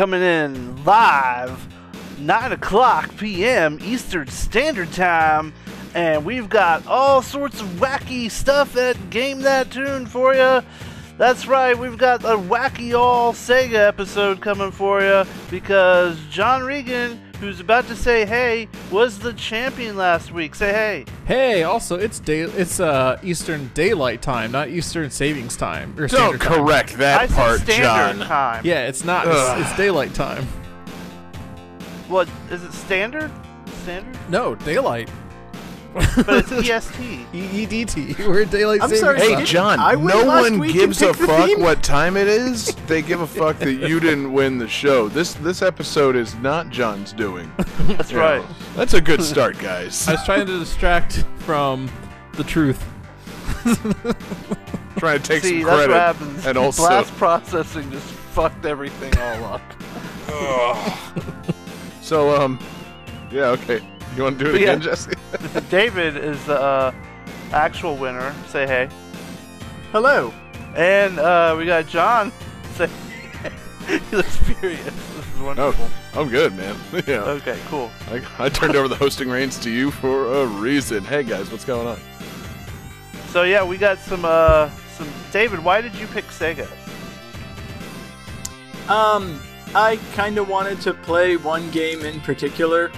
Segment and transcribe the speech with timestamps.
[0.00, 1.68] Coming in live,
[2.20, 3.78] 9 o'clock p.m.
[3.82, 5.52] Eastern Standard Time,
[5.94, 10.62] and we've got all sorts of wacky stuff at Game That Tune for you.
[11.18, 17.20] That's right, we've got a wacky all Sega episode coming for you because John Regan,
[17.40, 20.54] who's about to say hey, was the champion last week.
[20.54, 21.04] Say hey.
[21.26, 25.92] Hey, also it's day it's uh Eastern Daylight Time, not Eastern Savings Time.
[25.94, 26.64] Or Don't Standard Time.
[26.64, 28.28] correct I that said part, standard John.
[28.28, 28.62] time.
[28.64, 29.26] Yeah, it's not.
[29.26, 30.46] It's, it's daylight time.
[32.08, 33.30] What, is it standard?
[33.82, 34.18] Standard?
[34.28, 35.08] No, daylight.
[35.92, 37.00] But it's EST.
[37.32, 38.18] E- EDT.
[38.28, 39.44] We're at daylight I'm savings sorry, Hey, time.
[39.44, 41.60] John, I win no last one week gives a picked the fuck theme.
[41.60, 42.74] what time it is.
[42.86, 45.08] They give a fuck that you didn't win the show.
[45.08, 47.50] This this episode is not John's doing.
[47.80, 48.44] That's You right.
[48.76, 50.06] That's a good start, guys.
[50.08, 51.90] I was trying to distract from
[52.32, 52.84] the truth.
[54.96, 55.88] trying to take See, some that's credit.
[55.92, 56.46] what happens.
[56.46, 59.62] and also- blast processing just fucked everything all up.
[62.02, 62.58] So, um,
[63.30, 63.80] yeah, okay.
[64.20, 64.72] You want to do it But yeah.
[64.72, 65.12] again, Jesse?
[65.70, 66.94] David is the uh,
[67.52, 68.34] actual winner.
[68.48, 68.90] Say hey.
[69.92, 70.30] Hello.
[70.76, 72.30] And uh, we got John.
[72.74, 72.90] Say
[73.88, 74.84] he looks furious.
[74.84, 75.88] This is wonderful.
[76.12, 76.76] I'm good, man.
[77.06, 77.22] yeah.
[77.22, 77.90] Okay, cool.
[78.10, 81.02] I, I turned over the hosting reins to you for a reason.
[81.02, 81.98] Hey, guys, what's going on?
[83.28, 85.08] So yeah, we got some uh, some.
[85.32, 86.68] David, why did you pick Sega?
[88.86, 89.40] Um,
[89.74, 92.92] I kind of wanted to play one game in particular,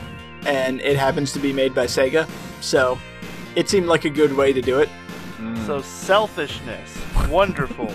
[0.45, 2.29] and it happens to be made by Sega,
[2.61, 2.99] so
[3.57, 4.89] it seemed like a good way to do it.
[5.67, 6.97] So selfishness.
[7.29, 7.87] Wonderful.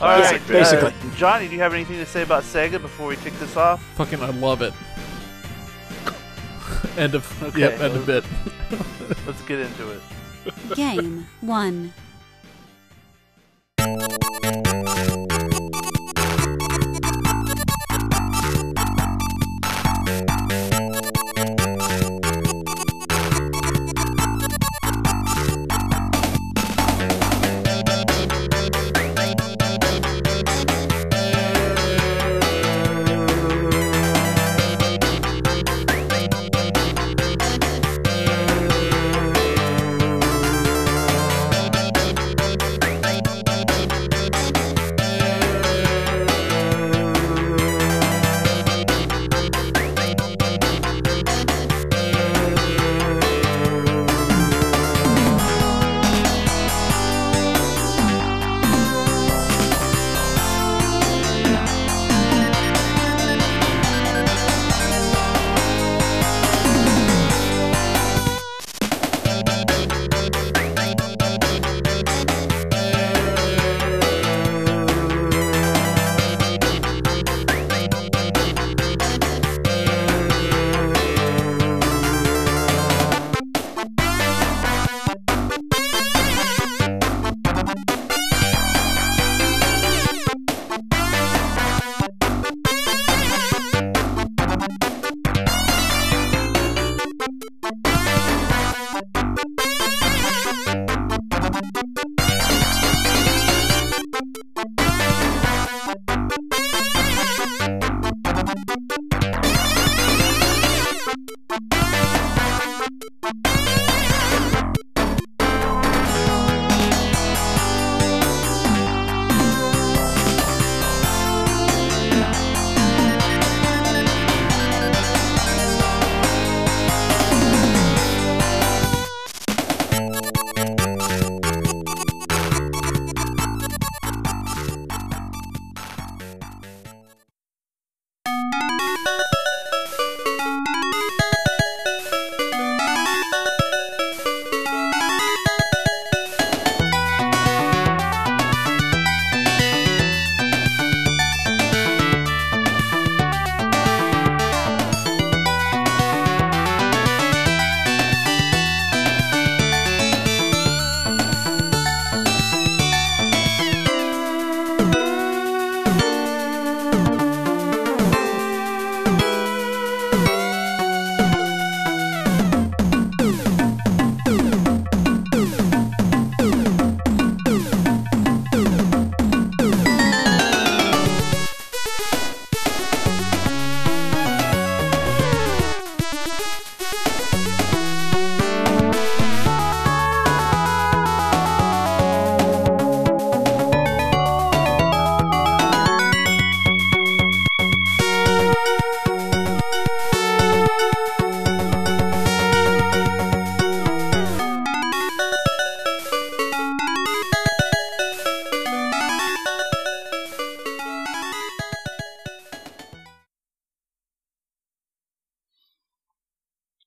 [0.00, 0.88] All Classic right, basically.
[0.92, 3.82] uh, Johnny, do you have anything to say about Sega before we kick this off?
[3.96, 4.72] Fucking, I love it.
[6.96, 7.42] end of.
[7.42, 7.60] Okay.
[7.60, 8.24] Yep, end of bit.
[9.26, 10.00] Let's get into it.
[10.74, 11.92] Game 1.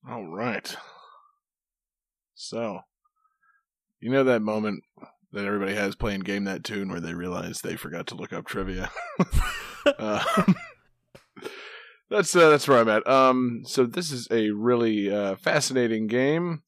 [0.10, 0.76] All right.
[2.36, 2.82] So,
[4.02, 4.84] you know that moment
[5.32, 8.46] that everybody has playing Game That Tune where they realize they forgot to look up
[8.46, 8.92] trivia?
[9.86, 10.44] uh,
[12.10, 13.08] that's uh, that's where I'm at.
[13.08, 16.64] Um, so this is a really uh, fascinating game.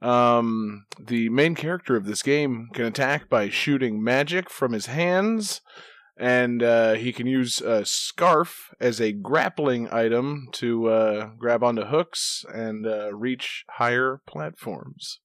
[0.00, 5.60] Um, the main character of this game can attack by shooting magic from his hands,
[6.16, 11.84] and uh, he can use a scarf as a grappling item to uh, grab onto
[11.84, 15.20] hooks and uh, reach higher platforms.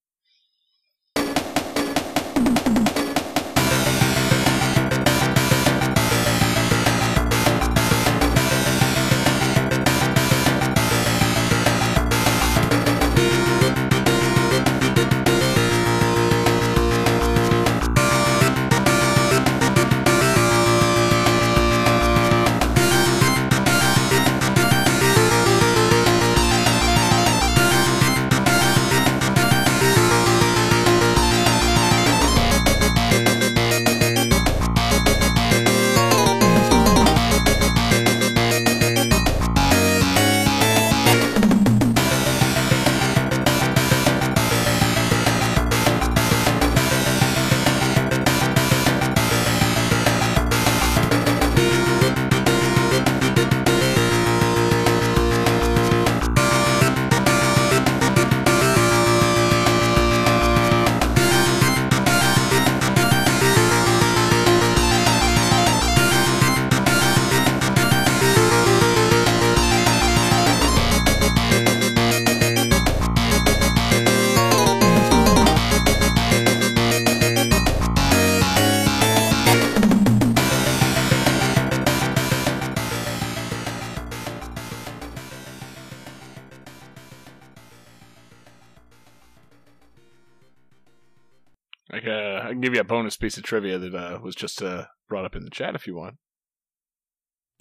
[93.12, 95.86] Bonus piece of trivia that uh, was just uh, brought up in the chat if
[95.86, 96.16] you want.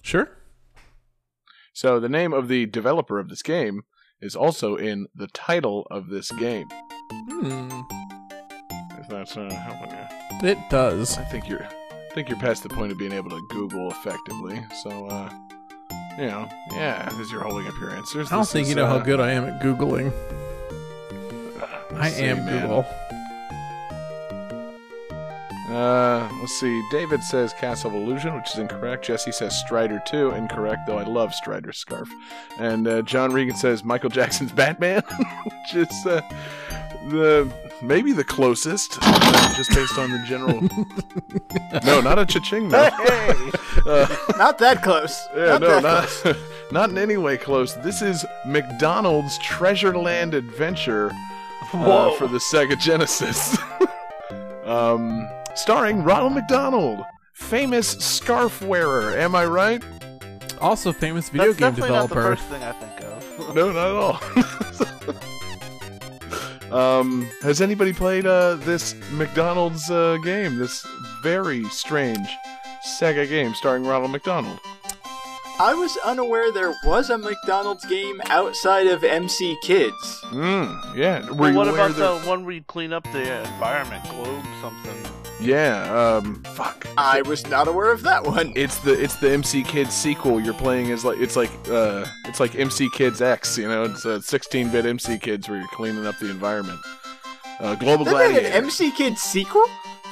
[0.01, 0.29] Sure.
[1.73, 3.81] So the name of the developer of this game
[4.21, 6.69] is also in the title of this game.
[7.11, 7.81] Hmm.
[8.99, 11.17] If that's uh, helping you, It does.
[11.17, 14.63] I think you're, I think you're past the point of being able to Google effectively.
[14.83, 15.29] So, uh,
[16.17, 18.85] you know, yeah, as you're holding up your answers, I don't think is, you know
[18.85, 20.13] uh, how good I am at Googling.
[21.91, 22.61] let's I am man.
[22.61, 22.85] Google.
[25.71, 26.81] Uh, let's see.
[26.91, 29.05] David says Castle of Illusion, which is incorrect.
[29.05, 32.09] Jesse says Strider 2, incorrect, though I love Strider's scarf.
[32.59, 35.01] And uh, John Regan says Michael Jackson's Batman,
[35.45, 36.21] which is uh,
[37.09, 37.49] the
[37.81, 40.61] maybe the closest, uh, just based on the general.
[41.85, 42.89] no, not a cha-ching, though.
[42.89, 43.33] Hey,
[43.87, 44.05] Uh,
[44.37, 45.25] not that close.
[45.35, 46.35] yeah, not no, not, close.
[46.71, 47.73] not in any way close.
[47.75, 51.09] This is McDonald's Treasure Land Adventure
[51.73, 53.57] uh, for the Sega Genesis.
[54.65, 57.03] um, starring Ronald McDonald,
[57.33, 59.17] famous scarf wearer.
[59.17, 59.83] Am I right?
[60.59, 62.35] Also, famous video That's game definitely not the developer.
[62.35, 63.55] first thing I think of.
[63.55, 63.95] No, not at
[66.71, 66.79] all.
[66.99, 70.57] um, has anybody played uh, this McDonald's uh, game?
[70.57, 70.85] This
[71.23, 72.29] very strange
[72.99, 74.59] Sega game starring Ronald McDonald.
[75.63, 80.21] I was unaware there was a McDonald's game outside of MC Kids.
[80.31, 81.23] Mm, yeah.
[81.29, 84.43] Were Well, what aware about that- the one where you clean up the environment, globe
[84.59, 84.97] something?
[85.39, 86.17] Yeah.
[86.17, 86.43] Um.
[86.55, 86.87] Fuck.
[86.97, 88.53] I was not aware of that one.
[88.55, 90.39] It's the it's the MC Kids sequel.
[90.41, 93.57] You're playing as like it's like uh it's like MC Kids X.
[93.57, 96.79] You know, it's a 16-bit MC Kids where you're cleaning up the environment.
[97.59, 99.63] Uh, Global They made an MC Kids sequel?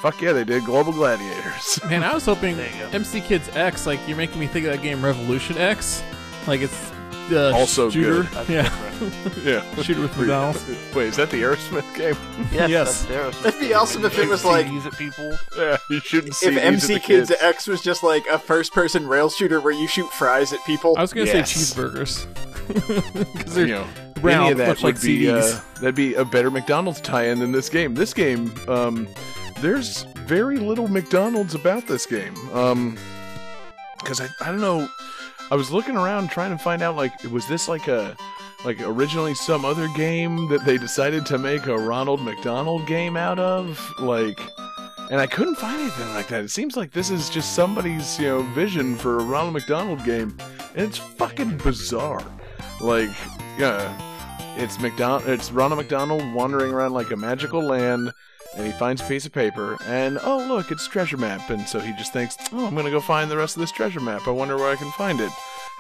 [0.01, 1.79] Fuck yeah, they did Global Gladiators.
[1.89, 2.89] Man, I was hoping There you go.
[2.93, 6.01] MC Kids X, like you're making me think of that game Revolution X,
[6.47, 6.91] like it's
[7.29, 8.23] the Also shooter.
[8.23, 8.25] good.
[8.31, 9.37] That's Yeah, different.
[9.45, 9.83] yeah.
[9.83, 10.65] shooter with McDonald's.
[10.95, 12.15] Wait, is that the Aerosmith game?
[12.51, 13.05] Yes, Yes.
[13.05, 13.43] that's Aerosmith.
[13.43, 15.37] That'd be awesome if it was like- CDs at people.
[15.57, 17.41] Yeah, you shouldn't see If MC at the Kids kids.
[17.43, 20.95] X was just like a first person rail shooter where you shoot fries at people.
[20.97, 21.51] I was gonna Yes.
[21.51, 22.25] say cheeseburgers
[23.13, 23.87] because they're you know,
[24.21, 27.39] round, any of that much would like be uh, that'd be a better McDonald's tie-in
[27.39, 27.93] than this game.
[27.95, 29.07] This game, um,
[29.61, 32.35] there's very little McDonald's about this game.
[32.53, 32.97] Um,
[33.99, 34.87] because I, I don't know.
[35.51, 38.15] I was looking around trying to find out like was this like a
[38.65, 43.39] like originally some other game that they decided to make a Ronald McDonald game out
[43.39, 44.39] of like.
[45.11, 46.43] And I couldn't find anything like that.
[46.43, 50.37] It seems like this is just somebody's, you know, vision for a Ronald McDonald game,
[50.75, 52.23] and it's fucking bizarre.
[52.79, 53.09] Like,
[53.57, 53.91] yeah,
[54.55, 55.27] it's McDonald.
[55.27, 58.13] It's Ronald McDonald wandering around like a magical land,
[58.55, 61.79] and he finds a piece of paper, and oh look, it's treasure map, and so
[61.79, 64.27] he just thinks, oh, I'm gonna go find the rest of this treasure map.
[64.27, 65.31] I wonder where I can find it.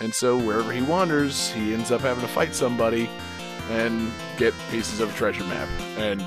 [0.01, 3.09] And so wherever he wanders, he ends up having to fight somebody,
[3.69, 5.69] and get pieces of a treasure map.
[5.97, 6.21] And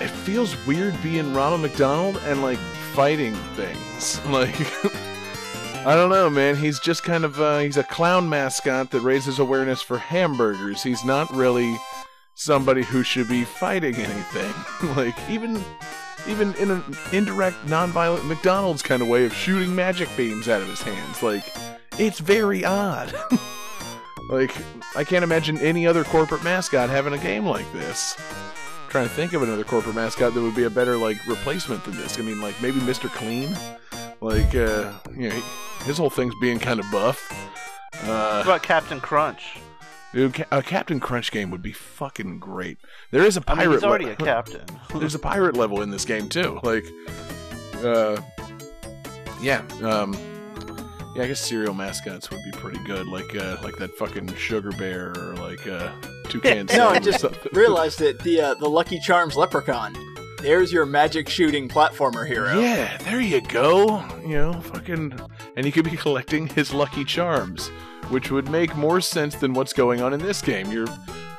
[0.00, 2.58] it feels weird being Ronald McDonald and like
[2.94, 4.20] fighting things.
[4.28, 4.54] Like
[5.86, 6.56] I don't know, man.
[6.56, 10.82] He's just kind of uh, he's a clown mascot that raises awareness for hamburgers.
[10.82, 11.76] He's not really
[12.44, 14.54] somebody who should be fighting anything.
[14.96, 15.62] like even
[16.26, 16.82] even in an
[17.12, 21.22] indirect, non-violent McDonald's kind of way of shooting magic beams out of his hands.
[21.22, 21.44] Like
[21.98, 23.14] it's very odd.
[24.30, 24.54] like
[24.96, 28.16] I can't imagine any other corporate mascot having a game like this.
[28.88, 31.96] trying to think of another corporate mascot that would be a better like replacement than
[31.96, 32.18] this.
[32.18, 33.08] I mean, like maybe Mr.
[33.10, 33.56] Clean.
[34.20, 35.42] Like uh, you know,
[35.84, 37.20] his whole thing's being kind of buff.
[38.04, 39.58] Uh, What about Captain Crunch?
[40.14, 42.78] Dude, a Captain Crunch game would be fucking great.
[43.10, 43.66] There is a pirate.
[43.66, 44.64] mean, he's already le- a captain.
[44.94, 46.60] There's a pirate level in this game too.
[46.62, 46.84] Like,
[47.82, 48.20] uh,
[49.42, 50.14] yeah, um,
[51.16, 51.24] yeah.
[51.24, 53.08] I guess cereal mascots would be pretty good.
[53.08, 55.90] Like, uh, like that fucking sugar bear or like uh,
[56.28, 56.68] toucan.
[56.74, 59.94] No, I just realized that the uh, the Lucky Charms leprechaun.
[60.40, 62.60] There's your magic shooting platformer hero.
[62.60, 64.04] Yeah, there you go.
[64.20, 65.18] You know, fucking,
[65.56, 67.70] and you could be collecting his lucky charms,
[68.10, 70.70] which would make more sense than what's going on in this game.
[70.70, 70.88] You're,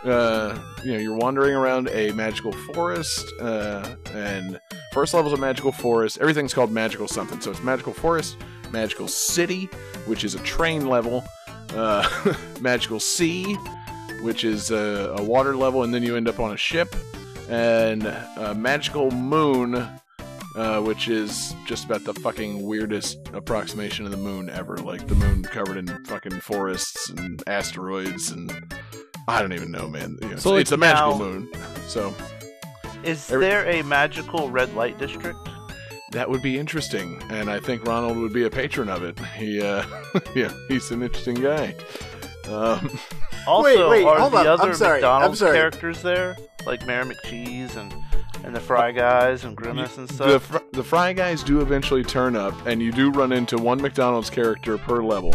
[0.03, 4.59] uh, you know, you're wandering around a magical forest, uh, and
[4.93, 6.17] first level's a magical forest.
[6.19, 8.37] Everything's called magical something, so it's magical forest,
[8.71, 9.65] magical city,
[10.05, 11.23] which is a train level,
[11.73, 13.55] uh, magical sea,
[14.21, 16.95] which is a, a water level, and then you end up on a ship,
[17.49, 19.87] and a magical moon
[20.55, 24.77] uh, which is just about the fucking weirdest approximation of the moon ever.
[24.77, 28.51] Like the moon covered in fucking forests and asteroids, and
[29.27, 30.17] I don't even know, man.
[30.21, 31.49] You know, So, it's, it's a magical now- moon,
[31.87, 32.13] so
[33.03, 35.39] Is Every- there a magical red light district?
[36.11, 37.21] that would be interesting.
[37.29, 39.19] And I think Ronald would be a patron of it.
[39.35, 39.83] He, uh,
[40.35, 41.75] yeah, he's an interesting guy.
[42.47, 42.97] Um,
[43.47, 44.45] Also, wait, are hold the up.
[44.47, 45.55] I'm other sorry, I'm McDonald's sorry.
[45.55, 47.93] characters there, like Mayor McCheese and
[48.43, 50.43] and the Fry Guys and Grimace and the stuff?
[50.43, 54.29] fr- the fry guys do eventually turn up, and you do run into one McDonald's
[54.29, 55.33] character per level.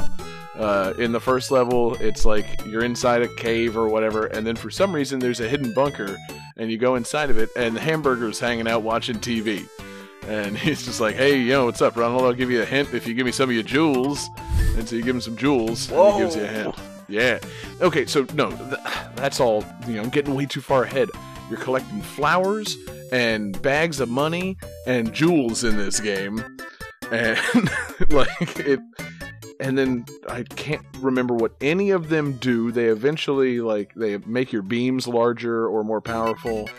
[0.56, 4.54] Uh, in the first level, it's like you're inside a cave or whatever, and then
[4.54, 6.16] for some reason there's a hidden bunker,
[6.56, 9.66] and you go inside of it, and the hamburger's hanging out watching TV.
[10.28, 12.22] And he's just like, "Hey, yo, what's up, Ronald?
[12.22, 14.28] I'll give you a hint if you give me some of your jewels."
[14.76, 16.74] And so you give him some jewels, and he gives you a hint.
[17.10, 17.40] Yeah.
[17.80, 18.80] Okay, so no, th-
[19.16, 19.64] that's all.
[19.86, 21.08] You know, I'm getting way too far ahead.
[21.50, 22.76] You're collecting flowers
[23.12, 26.42] and bags of money and jewels in this game,
[27.10, 27.38] and
[28.10, 28.80] like it.
[29.58, 32.72] And then I can't remember what any of them do.
[32.72, 36.70] They eventually like they make your beams larger or more powerful.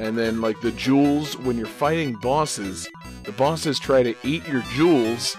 [0.00, 2.88] And then like the jewels when you're fighting bosses,
[3.24, 5.36] the bosses try to eat your jewels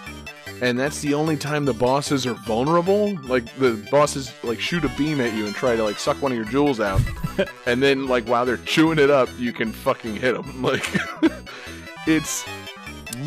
[0.60, 3.16] and that's the only time the bosses are vulnerable.
[3.22, 6.32] Like the bosses like shoot a beam at you and try to like suck one
[6.32, 7.00] of your jewels out,
[7.66, 10.62] and then like while they're chewing it up, you can fucking hit them.
[10.70, 10.86] Like
[12.06, 12.44] it's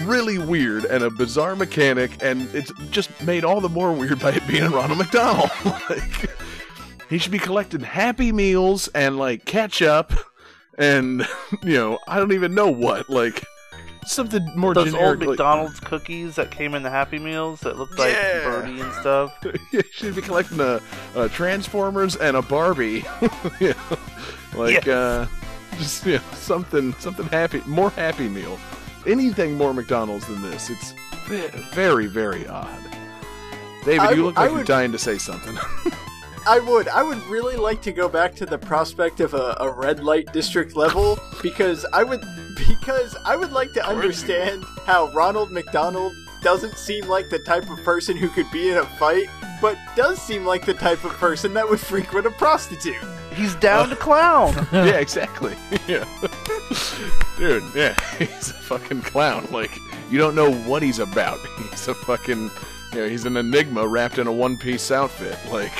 [0.03, 4.31] really weird and a bizarre mechanic, and it's just made all the more weird by
[4.31, 5.51] it being Ronald McDonald.
[5.89, 6.29] like
[7.09, 10.13] he should be collecting Happy Meals and like ketchup,
[10.77, 11.27] and
[11.63, 13.43] you know I don't even know what like.
[14.05, 15.07] Something more Those generic.
[15.09, 18.43] old like- McDonald's cookies that came in the Happy Meals that looked like Yeah.
[18.43, 19.37] Birdie and stuff.
[19.71, 20.79] you should be collecting a,
[21.15, 23.03] a Transformers and a Barbie.
[23.59, 23.73] yeah.
[24.55, 24.87] Like Yes.
[24.87, 25.27] uh
[25.77, 28.59] just yeah, something something happy more happy meal.
[29.07, 30.69] Anything more McDonald's than this.
[30.69, 30.93] It's
[31.73, 32.79] very, very odd.
[33.83, 35.57] David, I you look I like you're dying to say something.
[36.45, 36.87] I would.
[36.89, 40.31] I would really like to go back to the prospect of a, a red light
[40.33, 42.23] district level because I would
[42.55, 47.81] because I would like to understand how Ronald McDonald doesn't seem like the type of
[47.83, 49.29] person who could be in a fight,
[49.61, 53.01] but does seem like the type of person that would frequent a prostitute.
[53.33, 54.67] He's down to uh, clown.
[54.73, 55.55] yeah, exactly.
[55.87, 56.05] yeah.
[57.37, 57.95] Dude, yeah.
[58.19, 59.47] He's a fucking clown.
[59.49, 59.71] Like,
[60.11, 61.39] you don't know what he's about.
[61.69, 62.51] He's a fucking
[62.93, 65.37] you know, he's an enigma wrapped in a one piece outfit.
[65.51, 65.73] Like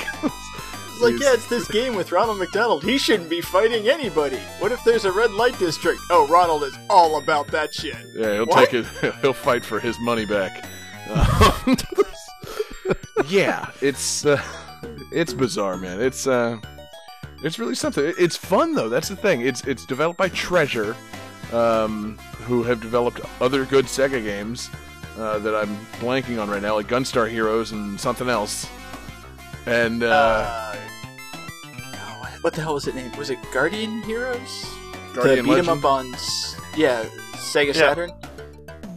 [0.94, 2.84] It's like, yeah, it's this game with Ronald McDonald.
[2.84, 4.38] He shouldn't be fighting anybody.
[4.60, 6.00] What if there's a red light district?
[6.10, 7.96] Oh, Ronald is all about that shit.
[8.14, 8.70] Yeah, he'll What?
[8.70, 9.14] take it.
[9.22, 10.64] He'll fight for his money back.
[11.10, 11.76] Um,
[13.26, 14.40] yeah, it's uh,
[15.10, 16.00] it's bizarre, man.
[16.00, 16.58] It's uh,
[17.42, 18.14] it's really something.
[18.18, 18.88] It's fun though.
[18.88, 19.40] That's the thing.
[19.40, 20.94] It's it's developed by Treasure,
[21.52, 24.70] um, who have developed other good Sega games
[25.18, 28.66] uh, that I'm blanking on right now, like Gunstar Heroes and something else.
[29.66, 30.76] And uh, Uh,
[31.94, 33.16] oh, what the hell was it named?
[33.16, 34.66] Was it Guardian Heroes?
[35.14, 35.78] Guardian to beat 'em Legend?
[35.78, 36.06] up on,
[36.76, 37.04] yeah,
[37.34, 37.72] Sega Yeah.
[37.72, 38.12] Saturn.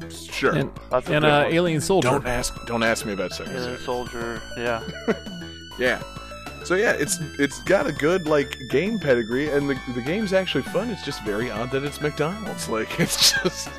[0.09, 0.53] sure.
[0.55, 1.45] And, That's and uh.
[1.47, 2.09] Alien Soldier.
[2.09, 2.53] don't ask.
[2.65, 3.45] Don't ask me about Sega.
[3.47, 3.55] Saturn.
[3.57, 4.81] Alien Soldier, yeah.
[5.79, 6.01] Yeah.
[6.63, 10.63] So yeah, it's it's got a good like game pedigree, and the the game's actually
[10.63, 10.89] fun.
[10.89, 12.67] It's just very odd that it's McDonald's.
[12.77, 13.69] Like it's just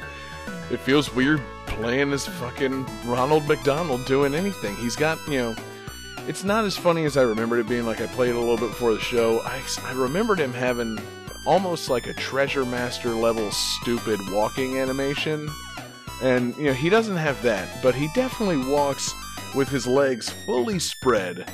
[0.70, 4.76] it feels weird playing as fucking Ronald McDonald doing anything.
[4.76, 5.56] He's got you know.
[6.28, 7.86] It's not as funny as I remembered it being.
[7.86, 9.40] Like I played a little bit before the show.
[9.40, 10.98] I, I remembered him having
[11.46, 15.48] almost like a treasure master level stupid walking animation,
[16.22, 19.12] and you know he doesn't have that, but he definitely walks
[19.56, 21.50] with his legs fully spread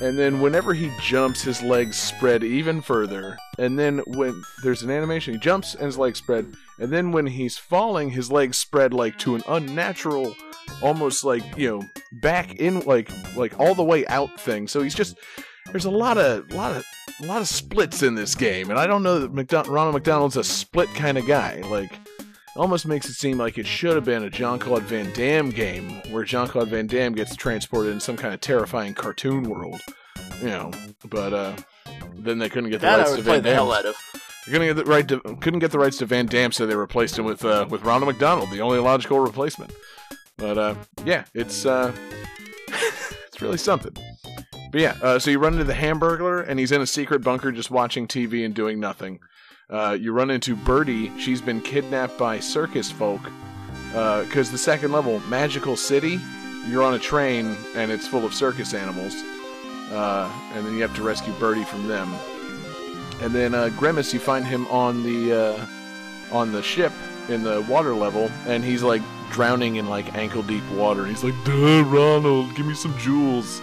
[0.00, 3.36] and then whenever he jumps, his legs spread even further.
[3.58, 6.52] And then when there's an animation, he jumps and his legs spread.
[6.78, 10.34] And then when he's falling, his legs spread like to an unnatural,
[10.82, 11.86] almost like you know,
[12.20, 14.68] back in like like all the way out thing.
[14.68, 15.16] So he's just
[15.70, 16.84] there's a lot of lot of
[17.22, 20.36] a lot of splits in this game, and I don't know that McDon- Ronald McDonald's
[20.36, 21.60] a split kind of guy.
[21.62, 21.98] Like
[22.56, 26.00] almost makes it seem like it should have been a Jean Claude Van Damme game
[26.12, 29.80] where Jean Claude Van Damme gets transported in some kind of terrifying cartoon world.
[30.40, 30.70] You know,
[31.08, 31.56] but uh,
[32.14, 33.54] then they couldn't get the That rights to Van Damme.
[33.54, 33.96] hell out of.
[34.44, 37.18] Couldn't get the right to, couldn't get the rights to Van Damme, so they replaced
[37.18, 39.72] him with uh, with Ronald McDonald, the only logical replacement.
[40.36, 40.74] But uh,
[41.04, 41.92] yeah, it's uh,
[42.68, 43.96] it's really something.
[44.72, 47.52] But yeah, uh, so you run into the Hamburglar, and he's in a secret bunker
[47.52, 49.20] just watching TV and doing nothing.
[49.70, 51.12] Uh, you run into Birdie.
[51.18, 53.22] She's been kidnapped by circus folk.
[53.92, 56.18] Because the second level, Magical City,
[56.68, 59.14] you're on a train and it's full of circus animals.
[59.92, 62.12] Uh, and then you have to rescue Birdie from them.
[63.20, 65.66] And then uh, Grimace, you find him on the uh,
[66.32, 66.92] on the ship
[67.28, 69.02] in the water level, and he's like
[69.34, 71.04] drowning in like ankle deep water.
[71.04, 73.60] He's like, "Duh, Ronald, give me some jewels."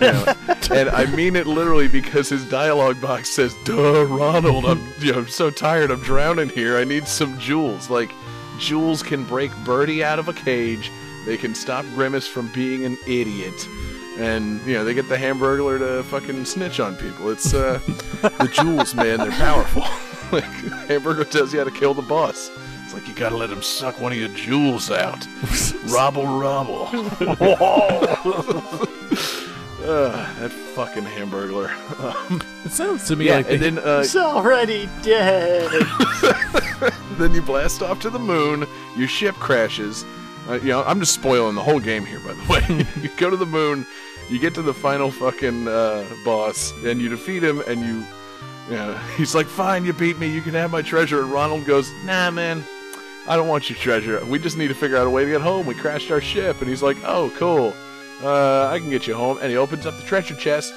[0.00, 0.34] You know,
[0.70, 5.18] and I mean it literally because his dialogue box says, "Duh, Ronald, I'm you know
[5.18, 5.90] I'm so tired.
[5.90, 6.78] I'm drowning here.
[6.78, 8.10] I need some jewels." Like,
[8.58, 10.90] jewels can break Birdie out of a cage.
[11.26, 13.68] They can stop Grimace from being an idiot.
[14.18, 17.30] And you know they get the Hamburglar to fucking snitch on people.
[17.30, 17.80] It's uh,
[18.22, 19.18] the jewels, man.
[19.18, 19.82] They're powerful.
[20.32, 20.44] like
[20.88, 22.50] Hamburger tells you how to kill the boss.
[22.92, 25.26] It's like you gotta let him suck one of your jewels out.
[25.86, 26.88] robble, robble.
[29.82, 31.70] uh, that fucking Hamburglar.
[32.28, 35.70] Um, It sounds to me yeah, like and they- then uh, It's already dead.
[37.12, 38.66] then you blast off to the moon.
[38.94, 40.04] Your ship crashes.
[40.46, 42.86] Uh, you know, I'm just spoiling the whole game here, by the way.
[43.02, 43.86] you go to the moon,
[44.28, 48.04] you get to the final fucking uh, boss, and you defeat him, and you,
[48.68, 50.26] you know, he's like, "Fine, you beat me.
[50.28, 52.64] You can have my treasure." And Ronald goes, "Nah, man,
[53.26, 54.24] I don't want your treasure.
[54.26, 55.66] We just need to figure out a way to get home.
[55.66, 57.72] We crashed our ship." And he's like, "Oh, cool.
[58.22, 60.72] Uh, I can get you home." And he opens up the treasure chest,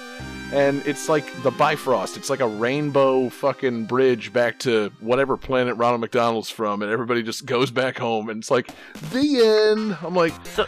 [0.52, 2.18] and it's like the Bifrost.
[2.18, 7.24] It's like a rainbow fucking bridge back to whatever planet Ronald McDonald's from, and everybody
[7.24, 8.70] just goes back home, and it's like
[9.12, 9.98] the end.
[10.02, 10.66] I'm like, So,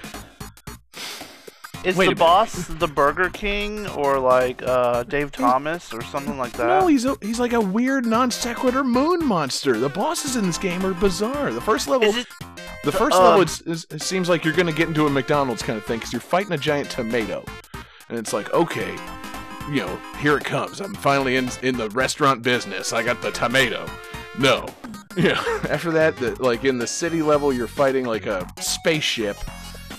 [1.84, 6.54] is Wait the boss the Burger King or like uh, Dave Thomas or something like
[6.54, 6.68] that?
[6.68, 9.78] no, he's a, he's like a weird non sequitur moon monster.
[9.78, 11.54] The bosses in this game are bizarre.
[11.54, 12.28] The first level, Is it?
[12.84, 15.62] the first uh, level, it's, it's, it seems like you're gonna get into a McDonald's
[15.64, 17.44] kind of thing because you're fighting a giant tomato,
[18.10, 18.96] and it's like, okay,
[19.70, 20.82] you know, here it comes.
[20.82, 22.94] I'm finally in in the restaurant business.
[22.94, 23.88] I got the tomato.
[24.40, 24.66] No.
[25.18, 25.44] Yeah.
[25.68, 29.36] After that, the, like in the city level, you're fighting like a spaceship.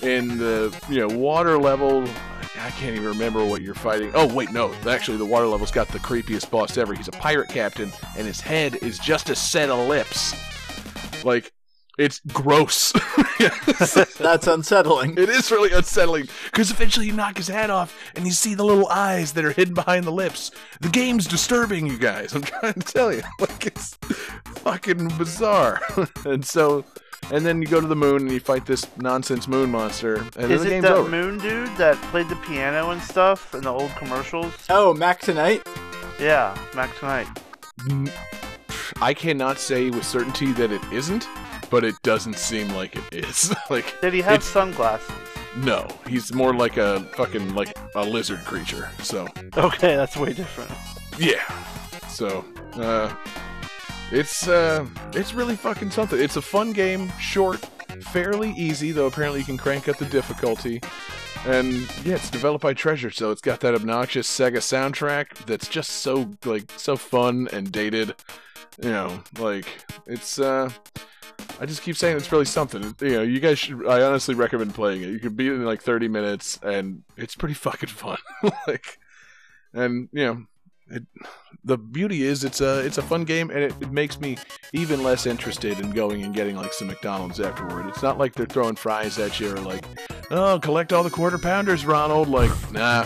[0.01, 2.03] In the you know water level,
[2.57, 4.11] I can't even remember what you're fighting.
[4.13, 4.73] Oh wait, no.
[4.87, 6.93] Actually, the water level's got the creepiest boss ever.
[6.93, 10.35] He's a pirate captain, and his head is just a set of lips.
[11.25, 11.51] Like,
[11.99, 12.93] it's gross.
[14.17, 15.17] That's unsettling.
[15.17, 18.63] It is really unsettling because eventually you knock his hat off and you see the
[18.63, 20.51] little eyes that are hidden behind the lips.
[20.79, 22.33] The game's disturbing, you guys.
[22.33, 23.95] I'm trying to tell you, like it's
[24.45, 25.81] fucking bizarre.
[26.25, 26.85] and so,
[27.31, 30.31] and then you go to the moon and you fight this nonsense moon monster, and
[30.33, 31.09] then Is the it game's that over.
[31.09, 34.53] Moon dude that played the piano and stuff in the old commercials?
[34.69, 35.61] Oh, Mac tonight.
[36.19, 37.27] Yeah, Max Knight.
[39.01, 41.27] I cannot say with certainty that it isn't,
[41.69, 43.53] but it doesn't seem like it is.
[43.69, 45.11] like, Did he have sunglasses?
[45.57, 48.89] no, he's more like a fucking like a lizard creature.
[49.01, 49.27] So.
[49.57, 50.71] Okay, that's way different.
[51.17, 51.43] Yeah.
[52.07, 53.13] So, uh,
[54.11, 56.19] it's uh, it's really fucking something.
[56.19, 57.57] It's a fun game, short,
[58.11, 60.81] fairly easy, though apparently you can crank up the difficulty.
[61.45, 65.89] And yeah, it's developed by Treasure, so it's got that obnoxious Sega soundtrack that's just
[65.89, 68.15] so like so fun and dated.
[68.81, 69.65] You know, like
[70.05, 70.69] it's uh
[71.59, 72.95] I just keep saying it's really something.
[73.01, 75.09] You know, you guys should I honestly recommend playing it.
[75.09, 78.17] You can beat it in like 30 minutes and it's pretty fucking fun.
[78.67, 78.99] like
[79.73, 80.45] and you know,
[80.91, 81.03] it,
[81.63, 84.37] the beauty is it's a it's a fun game and it, it makes me
[84.73, 87.87] even less interested in going and getting like some McDonald's afterward.
[87.87, 89.83] It's not like they're throwing fries at you or like,
[90.31, 92.29] oh, collect all the quarter pounders, Ronald.
[92.29, 93.05] Like, nah,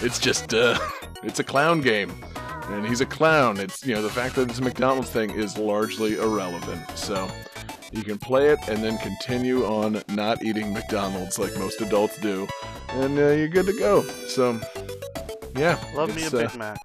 [0.00, 0.78] it's just uh,
[1.22, 2.12] It's a clown game,
[2.68, 3.58] and he's a clown.
[3.58, 6.88] It's you know the fact that it's a McDonald's thing is largely irrelevant.
[6.96, 7.28] So
[7.90, 12.46] you can play it and then continue on not eating McDonald's like most adults do,
[12.90, 14.02] and uh, you're good to go.
[14.28, 14.60] So
[15.56, 16.78] yeah, Love me a it's, uh, Big Mac.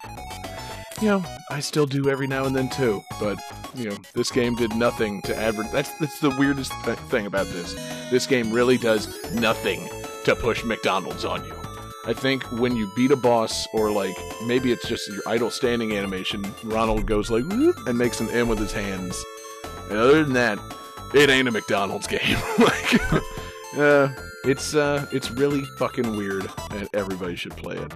[1.04, 3.04] You know, I still do every now and then too.
[3.20, 3.38] But
[3.76, 5.70] you know, this game did nothing to advert.
[5.70, 7.74] That's that's the weirdest th- thing about this.
[8.10, 9.90] This game really does nothing
[10.24, 11.54] to push McDonald's on you.
[12.06, 15.92] I think when you beat a boss, or like maybe it's just your idle standing
[15.92, 19.22] animation, Ronald goes like and makes an M with his hands.
[19.90, 20.58] And other than that,
[21.14, 22.38] it ain't a McDonald's game.
[22.60, 23.12] like,
[23.78, 24.08] uh,
[24.46, 27.94] it's uh, it's really fucking weird, and everybody should play it.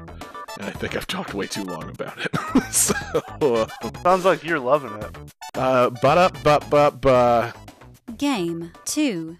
[0.60, 2.36] And I think I've talked way too long about it.
[2.72, 2.93] so,
[3.41, 3.67] uh,
[4.04, 5.15] Sounds like you're loving it.
[5.56, 7.54] uh, ba ba ba ba.
[8.17, 9.38] Game 2.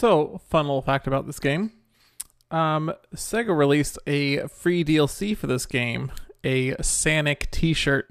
[0.00, 1.72] So, fun little fact about this game.
[2.50, 6.10] Um, Sega released a free DLC for this game,
[6.42, 8.08] a Sonic T-shirt.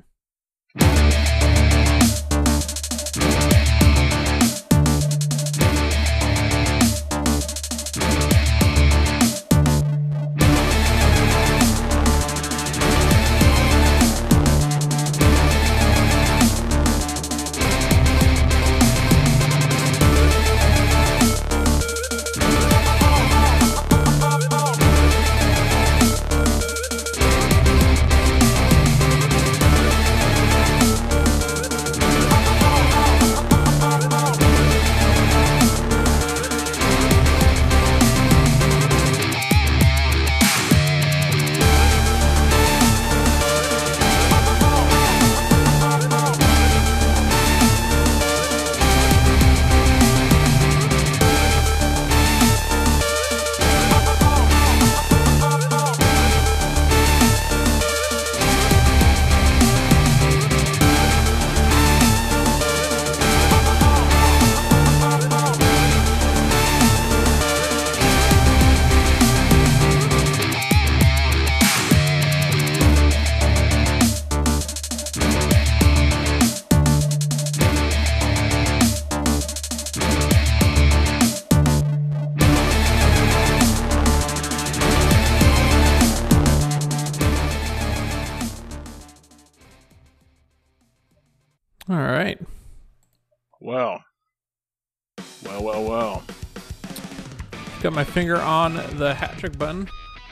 [97.99, 99.85] My finger on the hat trick button.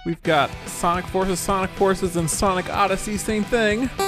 [0.05, 3.17] We've got Sonic Forces, Sonic Forces, and Sonic Odyssey.
[3.17, 3.89] Same thing.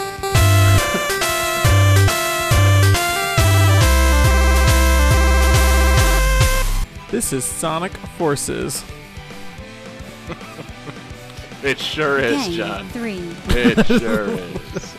[7.12, 8.86] This is Sonic Forces.
[11.64, 12.88] It sure is, Game John.
[12.90, 13.18] 3.
[13.48, 14.96] It sure is.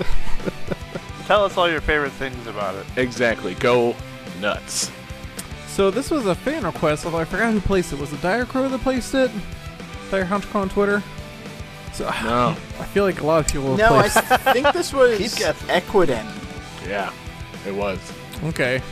[1.26, 2.84] Tell us all your favorite things about it.
[2.96, 3.54] Exactly.
[3.54, 3.94] Go
[4.40, 4.90] nuts.
[5.70, 7.98] So this was a fan request, although I forgot who placed it.
[7.98, 9.30] Was it Dire Crow that placed it?
[10.10, 11.02] Dire Hunter on Twitter.
[11.92, 12.56] So No.
[12.78, 14.42] I feel like a lot of people have No, I placed.
[14.52, 15.68] think this was Keep guessing.
[15.68, 16.26] Equidem.
[16.88, 17.12] Yeah,
[17.66, 17.98] it was.
[18.44, 18.82] Okay.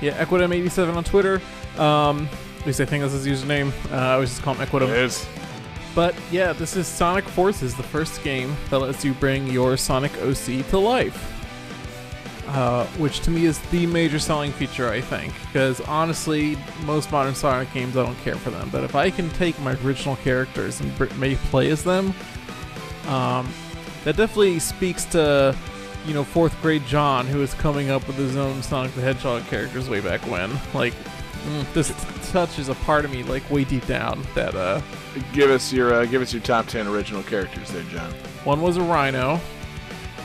[0.00, 1.40] Yeah, Equidem87 on Twitter.
[1.78, 2.28] Um,
[2.60, 3.72] at least I think that's his username.
[3.92, 4.94] Uh, I always just call him Equidem.
[4.96, 5.26] is.
[5.94, 10.12] But yeah, this is Sonic Forces, the first game that lets you bring your Sonic
[10.22, 11.32] OC to life.
[12.48, 15.34] Uh, which to me is the major selling feature, I think.
[15.46, 18.68] Because honestly, most modern Sonic games, I don't care for them.
[18.70, 22.14] But if I can take my original characters and maybe play as them,
[23.08, 23.48] um,
[24.04, 25.56] that definitely speaks to,
[26.06, 29.44] you know, fourth grade John, who was coming up with his own Sonic the Hedgehog
[29.46, 30.52] characters way back when.
[30.72, 31.92] Like, mm, this
[32.30, 34.80] touches a part of me, like, way deep down that, uh,
[35.32, 38.10] Give us your uh, give us your top ten original characters there, John.
[38.44, 39.40] One was a rhino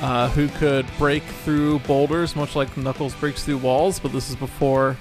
[0.01, 4.35] uh, who could break through boulders, much like Knuckles breaks through walls, but this is
[4.35, 4.97] before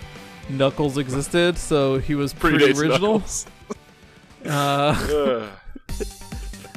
[0.48, 3.22] Knuckles existed, so he was pretty Predates original.
[4.42, 5.50] Uh,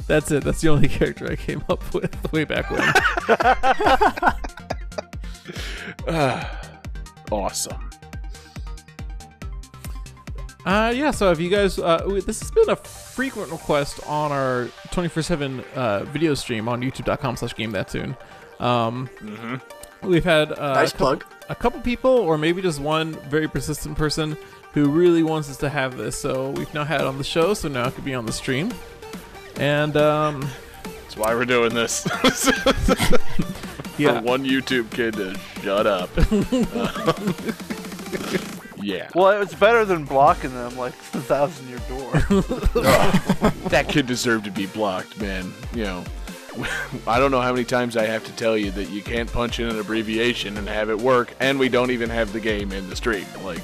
[0.06, 0.44] that's it.
[0.44, 2.82] That's the only character I came up with way back when.
[7.32, 7.90] awesome.
[10.64, 14.66] Uh, yeah, so if you guys, uh, this has been a frequent request on our
[14.88, 18.16] 24-7 uh, video stream on youtube.com slash game that tune.
[18.60, 19.10] Um,
[20.02, 21.24] We've had uh, Nice a, couple, plug.
[21.48, 24.36] a couple people, or maybe just one very persistent person
[24.72, 26.16] who really wants us to have this.
[26.16, 28.32] So we've now had it on the show, so now it could be on the
[28.32, 28.72] stream.
[29.56, 30.46] And um,
[30.84, 32.06] That's why we're doing this.
[33.98, 36.10] yeah, For one YouTube kid to shut up.
[38.84, 39.08] yeah.
[39.14, 42.12] Well, it's better than blocking them like the thousand year door.
[43.70, 45.52] that kid deserved to be blocked, man.
[45.74, 46.04] You know,
[47.06, 49.58] I don't know how many times I have to tell you that you can't punch
[49.60, 52.88] in an abbreviation and have it work, and we don't even have the game in
[52.90, 53.26] the stream.
[53.42, 53.62] Like,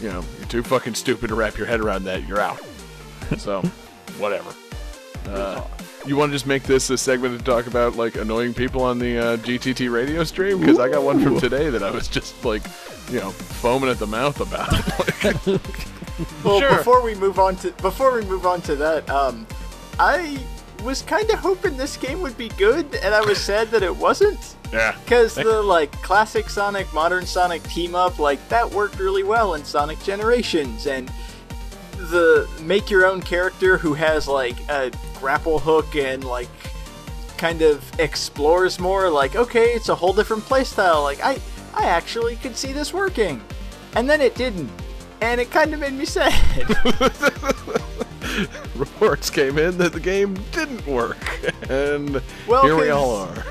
[0.00, 2.26] you know, you're too fucking stupid to wrap your head around that.
[2.26, 2.60] You're out.
[3.38, 3.62] So,
[4.18, 4.54] whatever.
[5.28, 5.62] Uh,
[6.06, 8.98] you want to just make this a segment to talk about like annoying people on
[8.98, 10.60] the uh, GTT radio stream?
[10.60, 12.62] Because I got one from today that I was just like,
[13.10, 15.60] you know, foaming at the mouth about.
[16.44, 16.76] Well, Sure.
[16.76, 19.44] before we move on to before we move on to that, um,
[19.98, 20.38] I
[20.84, 23.96] was kind of hoping this game would be good, and I was sad that it
[23.96, 24.54] wasn't.
[24.72, 24.94] yeah.
[25.04, 29.64] Because the like classic Sonic, modern Sonic team up, like that worked really well in
[29.64, 31.10] Sonic Generations, and
[31.96, 34.92] the make your own character who has like a
[35.24, 36.50] grapple hook and like
[37.38, 39.08] kind of explores more.
[39.08, 41.02] Like, okay, it's a whole different playstyle.
[41.02, 41.40] Like, I
[41.72, 43.42] I actually could see this working,
[43.96, 44.70] and then it didn't,
[45.22, 46.34] and it kind of made me sad.
[48.76, 51.16] reports came in that the game didn't work,
[51.70, 53.46] and Well, here we all are.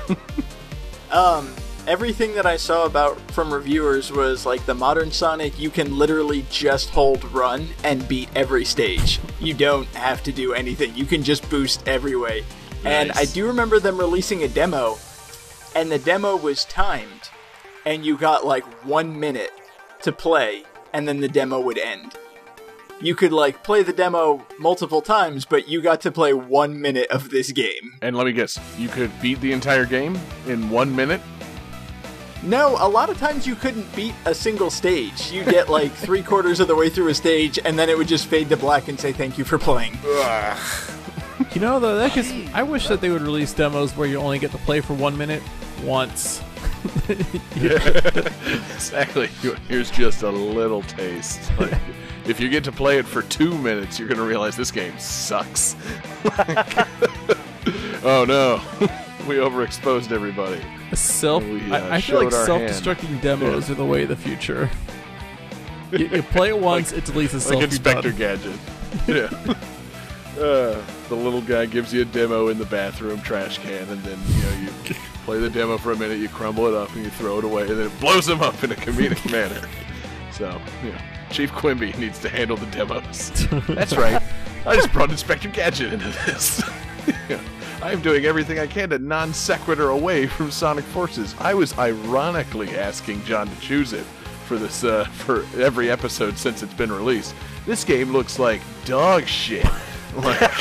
[1.10, 1.52] um
[1.86, 6.44] everything that i saw about from reviewers was like the modern sonic you can literally
[6.50, 9.20] just hold run and beat every stage.
[9.38, 10.94] You don't have to do anything.
[10.94, 12.44] You can just boost every way.
[12.84, 14.96] And i do remember them releasing a demo
[15.74, 17.30] and the demo was timed
[17.84, 19.52] and you got like one minute
[20.02, 22.14] to play and then the demo would end.
[23.00, 27.10] You could like play the demo multiple times but you got to play one minute
[27.10, 27.98] of this game.
[28.00, 31.20] And let me guess, you could beat the entire game in one minute.
[32.44, 35.30] No, a lot of times you couldn't beat a single stage.
[35.32, 38.08] You get like three quarters of the way through a stage, and then it would
[38.08, 39.96] just fade to black and say thank you for playing.
[41.52, 42.30] you know though that gets.
[42.52, 45.16] I wish that they would release demos where you only get to play for one
[45.16, 45.42] minute
[45.82, 46.42] once.
[48.74, 49.26] Exactly.
[49.68, 51.50] Here's just a little taste.
[51.58, 51.72] Like,
[52.26, 55.74] if you get to play it for two minutes, you're gonna realize this game sucks.
[58.04, 58.60] oh no,
[59.26, 60.60] we overexposed everybody.
[60.96, 61.44] Self.
[61.44, 64.70] We, uh, I, I feel like self-destructing demos are the way of the future.
[65.92, 67.54] you, you play it once, it deletes itself.
[67.56, 68.12] like Inspector.
[68.12, 68.58] Gadget.
[69.08, 69.56] Yeah.
[70.34, 74.18] Uh, the little guy gives you a demo in the bathroom trash can, and then
[74.26, 77.10] you know you play the demo for a minute, you crumble it up, and you
[77.10, 79.60] throw it away, and then it blows him up in a comedic manner.
[80.32, 80.98] So, you know,
[81.30, 83.30] Chief Quimby needs to handle the demos.
[83.68, 84.20] That's right.
[84.66, 86.60] I just brought Inspector Gadget into this.
[87.28, 87.40] Yeah.
[87.84, 91.34] I am doing everything I can to non sequitur away from Sonic Forces.
[91.38, 94.06] I was ironically asking John to choose it
[94.46, 97.34] for this uh, for every episode since it's been released.
[97.66, 99.66] This game looks like dog shit.
[100.14, 100.40] Like,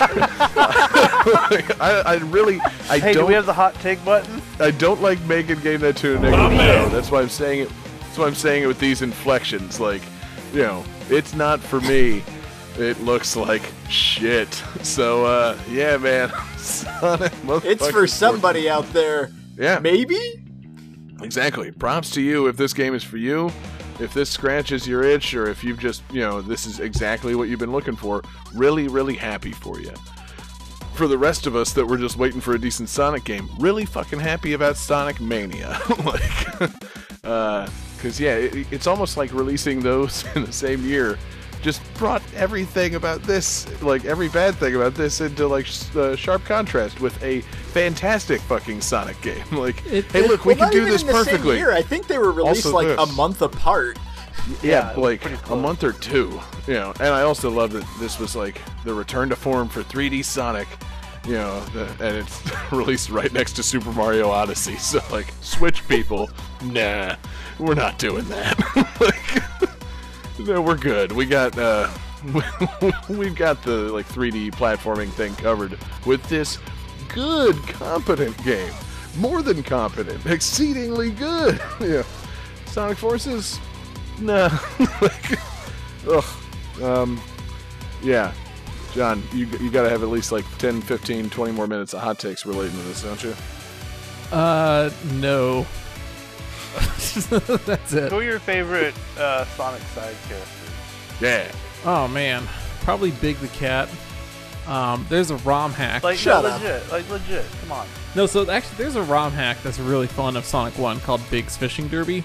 [1.80, 2.60] I, I really,
[2.90, 4.42] I Hey, do don't, we have the hot take button?
[4.60, 6.90] I don't like making game that tune a negative show.
[6.90, 7.72] That's why I'm saying it.
[8.00, 9.80] That's why I'm saying it with these inflections.
[9.80, 10.02] Like,
[10.56, 12.24] you know, it's not for me.
[12.80, 14.52] It looks like shit.
[14.82, 16.32] So, uh, yeah, man.
[16.64, 19.32] Sonic It's for somebody out there.
[19.58, 19.80] Yeah.
[19.80, 20.18] Maybe?
[21.22, 21.72] Exactly.
[21.72, 23.52] Props to you if this game is for you.
[24.00, 27.48] If this scratches your itch, or if you've just, you know, this is exactly what
[27.48, 28.24] you've been looking for,
[28.54, 29.94] really, really happy for you.
[30.96, 33.86] For the rest of us that were just waiting for a decent Sonic game, really
[33.86, 35.80] fucking happy about Sonic Mania.
[36.06, 36.62] like,
[37.24, 37.68] uh,
[38.00, 41.18] cause yeah, it, it's almost like releasing those in the same year
[41.64, 46.16] just brought everything about this, like every bad thing about this, into like sh- uh,
[46.16, 49.44] sharp contrast with a fantastic fucking Sonic game.
[49.52, 51.26] Like, It- hey, it- look, we well, can not do even this in the Same
[51.26, 51.58] perfectly.
[51.58, 51.72] year.
[51.72, 53.98] I think they were released Also like a month apart.
[54.62, 56.40] Yeah, it was like pretty a month or two.
[56.68, 59.84] You know, and I also love that this was like the return to form for
[59.84, 60.68] 3D Sonic.
[61.26, 62.42] You know, the, and it's
[62.74, 64.76] released right next to Super Mario Odyssey.
[64.80, 66.30] So like, Switch people,
[66.64, 67.16] nah,
[67.58, 68.60] we're not doing that.
[69.00, 69.73] like,
[70.46, 71.12] no, we're good.
[71.12, 71.90] We got uh,
[73.10, 76.60] we've got the like 3D platforming thing covered with this
[77.10, 78.74] good, competent game.
[79.18, 81.62] More than competent, exceedingly good.
[81.82, 82.04] yeah.
[82.66, 83.60] Sonic Forces,
[84.20, 84.50] nah.
[85.02, 85.40] like,
[86.10, 86.26] ugh.
[86.82, 87.22] Um,
[88.02, 88.34] yeah.
[88.94, 92.02] John, you you got to have at least like 10, 15, 20 more minutes of
[92.02, 93.36] hot takes relating to this, don't you?
[94.32, 95.66] Uh, no.
[97.66, 98.12] That's it.
[98.12, 100.50] Who are your favorite uh, Sonic side characters?
[101.22, 101.52] Yeah.
[101.86, 102.48] Oh man,
[102.82, 103.90] probably Big the Cat.
[104.68, 106.04] Um, there's a ROM hack.
[106.04, 106.62] Like, Shut no, up.
[106.62, 106.90] legit.
[106.92, 107.46] Like, legit.
[107.62, 107.86] Come on.
[108.16, 111.58] no, so actually, there's a ROM hack that's really fun of Sonic One called Big's
[111.58, 112.24] Fishing Derby,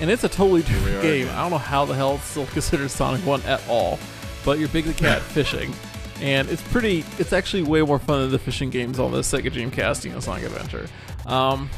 [0.00, 1.22] and it's a totally different are game.
[1.22, 1.34] again.
[1.36, 3.98] I don't know how the hell it's still considered Sonic One at all,
[4.44, 5.74] but you're Big the Cat fishing,
[6.20, 7.04] and it's pretty.
[7.18, 10.20] It's actually way more fun than the fishing games on the Sega Dreamcast, you know,
[10.20, 10.86] Sonic Adventure.
[11.26, 11.68] Um,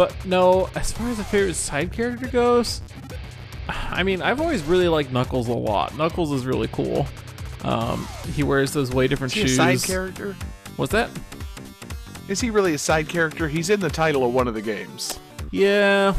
[0.00, 2.80] but no, as far as a favorite side character goes,
[3.68, 5.94] I mean, I've always really liked Knuckles a lot.
[5.94, 7.06] Knuckles is really cool.
[7.64, 9.56] Um, he wears those way different Is he a shoes.
[9.58, 10.34] side character?
[10.76, 11.10] What's that?
[12.28, 13.46] Is he really a side character?
[13.46, 15.20] He's in the title of one of the games.
[15.50, 16.14] Yeah.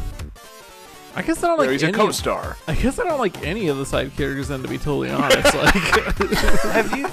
[1.16, 2.58] I guess I don't like know, he's a any co-star.
[2.68, 5.56] I guess I don't like any of the side characters then to be totally honest.
[5.56, 7.08] like Have you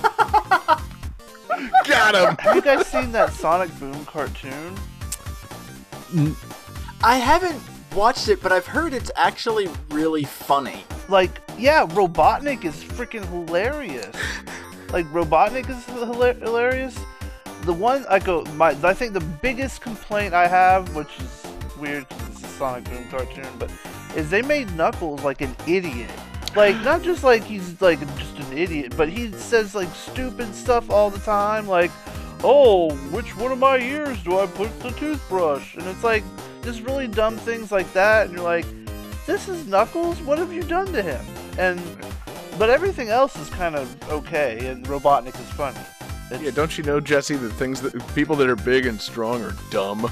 [1.89, 2.37] Got him.
[2.41, 4.75] have you guys seen that Sonic Boom cartoon?
[7.03, 7.63] I haven't
[7.95, 10.85] watched it, but I've heard it's actually really funny.
[11.09, 14.15] Like, yeah, Robotnik is freaking hilarious.
[14.93, 16.99] like, Robotnik is hila- hilarious.
[17.63, 21.47] The one I go, my I think the biggest complaint I have, which is
[21.79, 23.71] weird because it's a Sonic Boom cartoon, but
[24.17, 26.11] is they made Knuckles like an idiot.
[26.57, 30.91] Like, not just like he's like just an idiot, but he says like stupid stuff
[30.91, 31.67] all the time.
[31.69, 31.91] Like,
[32.43, 35.77] oh, which one of my ears do I put the toothbrush?
[35.77, 36.25] And it's like
[36.69, 38.27] just really dumb things like that.
[38.27, 38.67] And you're like,
[39.25, 40.21] this is Knuckles.
[40.21, 41.25] What have you done to him?
[41.57, 41.81] And
[42.59, 45.79] but everything else is kind of okay, and Robotnik is funny.
[46.31, 49.43] It's, Yeah, don't you know, Jesse, that things that people that are big and strong
[49.43, 50.11] are dumb.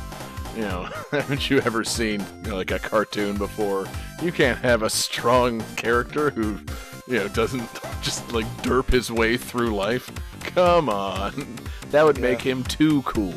[0.55, 3.87] You know, haven't you ever seen you know, like a cartoon before?
[4.23, 6.59] You can't have a strong character who,
[7.07, 7.69] you know, doesn't
[8.01, 10.11] just like derp his way through life.
[10.41, 11.59] Come on,
[11.91, 13.35] that would make him too cool.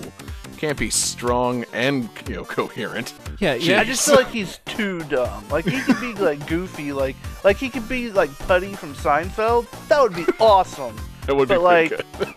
[0.60, 3.14] Can't be strong and you know coherent.
[3.40, 3.80] yeah, yeah.
[3.80, 5.48] I just feel like he's too dumb.
[5.50, 9.68] Like he could be like goofy, like like he could be like Puddy from Seinfeld.
[9.88, 10.98] That would be awesome.
[11.28, 12.36] That would be But, pretty like, good.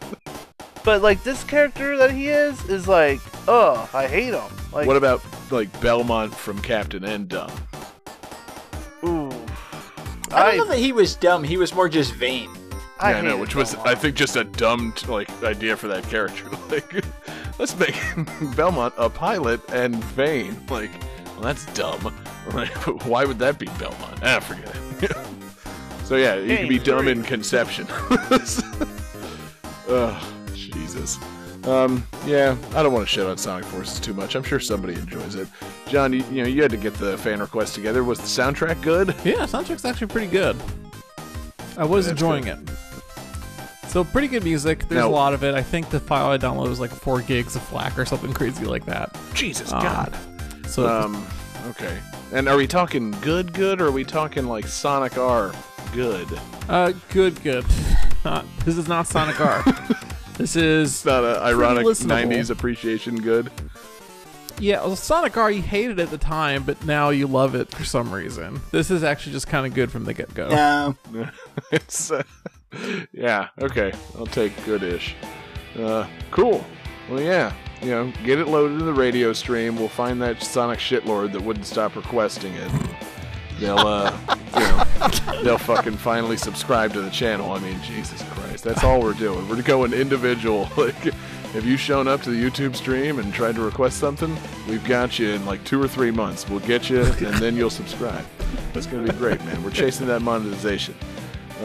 [0.85, 4.53] But like this character that he is is like, oh, I hate him.
[4.73, 5.21] Like, What about
[5.51, 7.51] like Belmont from Captain N Dumb?
[9.05, 9.31] ooh,
[10.31, 11.43] I don't I, know that he was dumb.
[11.43, 12.49] He was more just vain.
[13.03, 15.89] I yeah, I know, hated which was I think just a dumb like idea for
[15.89, 16.49] that character.
[16.71, 17.05] Like,
[17.59, 17.95] let's make
[18.57, 20.57] Belmont a pilot and vain.
[20.71, 20.91] Like,
[21.35, 22.15] well, that's dumb.
[22.55, 22.71] Like,
[23.07, 24.19] why would that be Belmont?
[24.23, 25.17] Ah, forget it.
[26.05, 27.87] so yeah, you can be dumb in conception.
[29.89, 31.19] oh, Jesus.
[31.65, 34.35] Um, yeah, I don't want to shit on Sonic Forces too much.
[34.35, 35.47] I'm sure somebody enjoys it.
[35.87, 38.03] John, you, you know, you had to get the fan request together.
[38.03, 39.15] Was the soundtrack good?
[39.25, 40.57] Yeah, soundtrack's actually pretty good.
[41.77, 42.69] I was That's enjoying good.
[42.69, 42.77] it.
[43.93, 44.89] So pretty good music.
[44.89, 45.55] There's Now- a lot of it.
[45.55, 48.65] I think the file I downloaded was like four gigs of FLAC or something crazy
[48.65, 49.15] like that.
[49.35, 50.17] Jesus Um, God.
[50.67, 51.27] So Um,
[51.71, 51.99] okay.
[52.33, 55.53] And are we talking good, good, or are we talking like Sonic R
[55.93, 56.27] good?
[56.71, 57.67] uh, good, good.
[58.25, 59.65] Not, this is not Sonic R.
[60.39, 62.33] This is not an ironic listenable.
[62.33, 63.51] 90s appreciation good.
[64.59, 64.81] yeah.
[64.81, 68.11] Well, Sonic R you hated at the time, but now you love it for some
[68.11, 68.61] reason.
[68.71, 70.49] This is actually just kind of good from the get go.
[70.49, 71.29] No.
[71.71, 72.23] it's uh,
[73.13, 75.15] yeah okay i'll take good-ish.
[75.79, 76.65] Uh, cool.
[77.09, 77.53] Well yeah
[77.83, 79.77] you know get it loaded in the radio stream.
[79.77, 82.71] We'll find that sonic shitlord that wouldn't stop requesting it.
[83.59, 84.17] They'll uh
[84.55, 87.53] you know they'll fucking finally subscribe to the channel.
[87.53, 89.49] I mean jesus christ that's all we're doing.
[89.49, 90.69] We're going individual.
[90.77, 91.13] Like
[91.53, 94.35] have you shown up to the youtube stream and tried to request something
[94.67, 96.49] we've got you in like two or three months.
[96.49, 98.25] We'll get you and then you'll subscribe.
[98.73, 99.63] That's gonna be great man.
[99.63, 100.95] We're chasing that monetization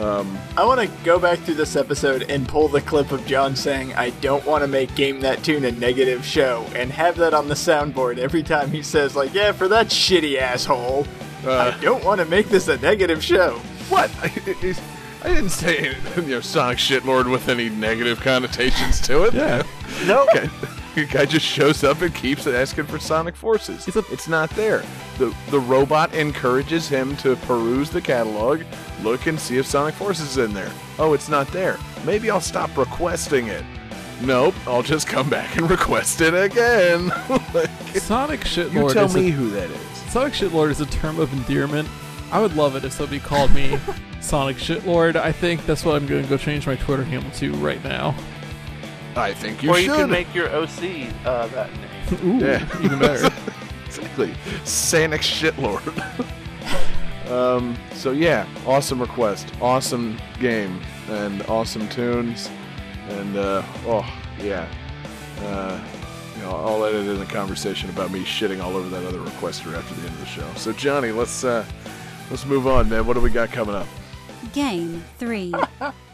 [0.00, 3.94] I want to go back through this episode and pull the clip of John saying,
[3.94, 7.48] I don't want to make Game That Tune a negative show, and have that on
[7.48, 11.06] the soundboard every time he says, like, yeah, for that shitty asshole,
[11.44, 13.58] Uh, I don't want to make this a negative show.
[13.88, 14.10] What?
[14.22, 14.26] I,
[15.22, 19.34] I didn't say you know Sonic Shitlord with any negative connotations to it.
[19.34, 19.62] Yeah.
[20.06, 20.26] No.
[20.34, 20.48] Guy,
[20.94, 23.84] the guy just shows up and keeps asking for Sonic Forces.
[23.86, 24.84] He's a- it's not there.
[25.18, 28.62] The the robot encourages him to peruse the catalog,
[29.02, 30.70] look and see if Sonic Forces is in there.
[30.98, 31.76] Oh, it's not there.
[32.04, 33.64] Maybe I'll stop requesting it.
[34.22, 37.12] Nope, I'll just come back and request it again.
[37.54, 38.72] Like, Sonic Shitlord.
[38.88, 39.80] you tell is a- me who that is.
[40.10, 41.88] Sonic Shitlord is a term of endearment.
[42.30, 43.78] I would love it if somebody called me
[44.20, 45.16] Sonic Shitlord.
[45.16, 48.14] I think that's what I'm going to go change my Twitter handle to right now.
[49.16, 49.88] I think you or should.
[49.88, 52.40] Or you can make your OC uh, that name.
[52.42, 52.84] Ooh, Yeah.
[52.84, 53.34] even better.
[53.88, 54.28] Exactly.
[54.64, 55.82] Sanic shitlord.
[57.30, 62.50] um, so yeah, awesome request, awesome game, and awesome tunes,
[63.08, 64.06] and uh, oh
[64.38, 64.68] yeah,
[65.40, 65.80] uh,
[66.36, 69.76] you know I'll edit in a conversation about me shitting all over that other requester
[69.76, 70.48] after the end of the show.
[70.56, 71.64] So Johnny, let's uh,
[72.30, 73.06] let's move on, man.
[73.06, 73.86] What do we got coming up?
[74.52, 75.52] Game 3.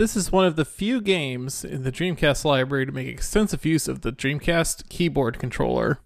[0.00, 3.86] This is one of the few games in the Dreamcast library to make extensive use
[3.86, 6.00] of the Dreamcast keyboard controller.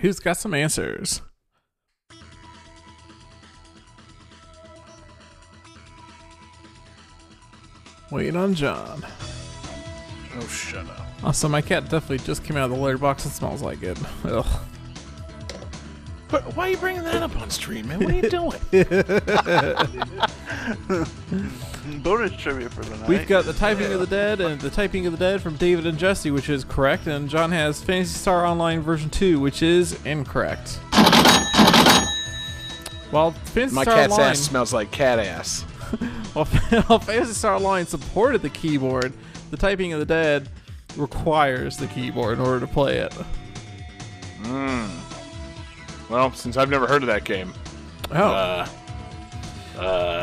[0.00, 1.22] Who's got some answers?
[8.10, 9.06] Wait on John.
[10.36, 11.06] Oh, shut up.
[11.22, 13.98] Also, my cat definitely just came out of the litter box and smells like it.
[14.24, 14.46] Ugh.
[16.28, 18.00] But why are you bringing that up on stream, man?
[18.00, 18.60] What are you doing?
[22.02, 23.08] Bonus trivia for the night.
[23.08, 25.86] We've got the typing of the dead and the typing of the dead from David
[25.86, 30.02] and Jesse, which is correct, and John has Phantasy Star Online version two, which is
[30.04, 30.78] incorrect.
[33.10, 35.62] While Fantasy My Star cat's Online, ass smells like cat ass.
[36.32, 39.12] while, while Phantasy Star Online supported the keyboard,
[39.50, 40.48] the typing of the dead
[40.96, 43.14] requires the keyboard in order to play it.
[46.08, 47.52] Well, since I've never heard of that game,
[48.12, 48.32] Oh.
[48.32, 48.68] uh,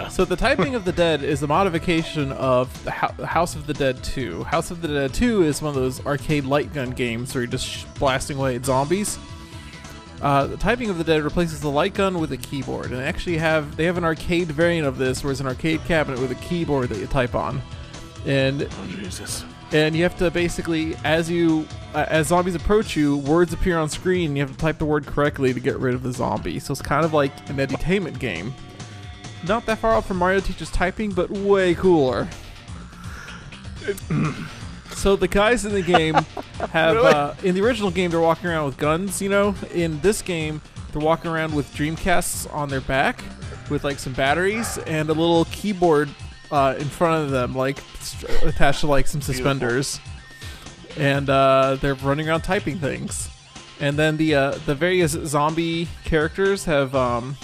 [0.10, 3.74] So the typing of the dead is a modification of the Hou- House of the
[3.74, 4.44] Dead 2.
[4.44, 7.52] House of the Dead 2 is one of those arcade light gun games where you're
[7.52, 9.18] just blasting away at zombies.
[10.22, 13.06] Uh, the typing of the dead replaces the light gun with a keyboard, and they
[13.06, 16.32] actually have they have an arcade variant of this, where it's an arcade cabinet with
[16.32, 17.62] a keyboard that you type on,
[18.26, 19.46] and oh, Jesus.
[19.74, 23.90] and you have to basically as you uh, as zombies approach you words appear on
[23.90, 26.60] screen and you have to type the word correctly to get rid of the zombie
[26.60, 28.54] so it's kind of like an edutainment game
[29.48, 32.28] not that far off from mario teaches typing but way cooler.
[34.92, 36.16] So the guys in the game
[36.72, 39.54] have uh, in the original game they're walking around with guns you know?
[39.72, 40.60] In this game
[40.92, 43.22] they're walking around with dreamcasts on their back
[43.70, 46.10] with like some batteries and a little keyboard
[46.52, 50.00] uh, in front of them like st- attached to like some suspenders.
[50.98, 53.30] And uh, they're running around typing things.
[53.80, 57.38] And then the uh, the various zombie characters have um,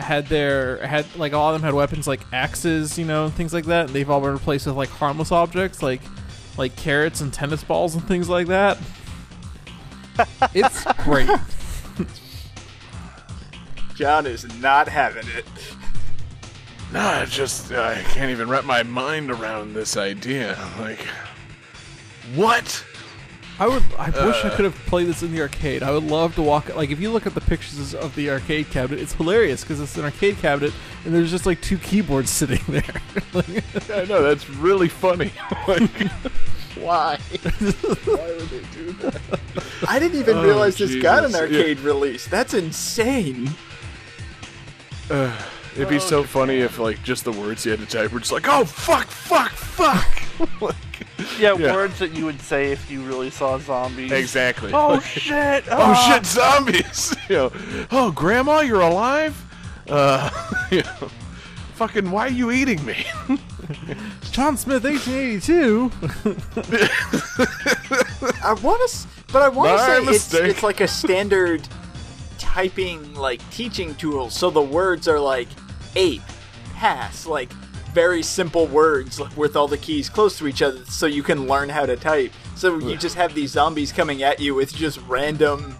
[0.00, 3.52] had their had like all of them had weapons like axes, you know, and things
[3.52, 3.86] like that.
[3.86, 6.00] And they've all been replaced with like harmless objects like
[6.56, 8.78] like carrots and tennis balls and things like that.
[10.54, 11.28] it's great.
[13.94, 15.44] John is not having it.
[16.92, 20.58] Nah, it's just I can't even wrap my mind around this idea.
[20.78, 21.06] Like,
[22.34, 22.84] what?
[23.60, 23.82] I would.
[23.98, 25.82] I uh, wish I could have played this in the arcade.
[25.82, 26.74] I would love to walk.
[26.74, 29.98] Like, if you look at the pictures of the arcade cabinet, it's hilarious because it's
[29.98, 30.72] an arcade cabinet
[31.04, 32.82] and there's just like two keyboards sitting there.
[33.34, 35.30] Like, I know that's really funny.
[35.68, 35.90] like,
[36.78, 37.18] why?
[37.18, 39.20] why would they do that?
[39.86, 42.26] I didn't even Oh, realize this got an Jesus, arcade release.
[42.26, 43.50] That's insane.
[45.10, 48.20] It'd be oh, so funny if like just the words you had to type were
[48.20, 50.62] just like, oh fuck, fuck, fuck.
[50.62, 50.74] like,
[51.38, 51.74] yeah, Yeah.
[51.74, 54.12] words that you would say if you really saw zombies.
[54.12, 54.70] exactly.
[54.74, 55.64] Oh shit!
[55.70, 56.12] oh ah.
[56.12, 57.14] shit, zombies.
[57.28, 57.52] you know,
[57.90, 59.36] oh grandma, you're alive.
[59.88, 60.30] Uh,
[60.70, 61.10] you know,
[61.74, 63.04] fucking, why are you eating me?
[64.30, 65.90] John Smith, 1882.
[68.42, 71.66] I want to, but I want to say it's, it's like a standard
[72.38, 74.30] typing like teaching tool.
[74.30, 75.48] So the words are like
[75.94, 76.22] ape,
[76.74, 77.50] pass, like
[77.92, 81.68] very simple words with all the keys close to each other, so you can learn
[81.68, 82.32] how to type.
[82.56, 85.76] So you just have these zombies coming at you with just random,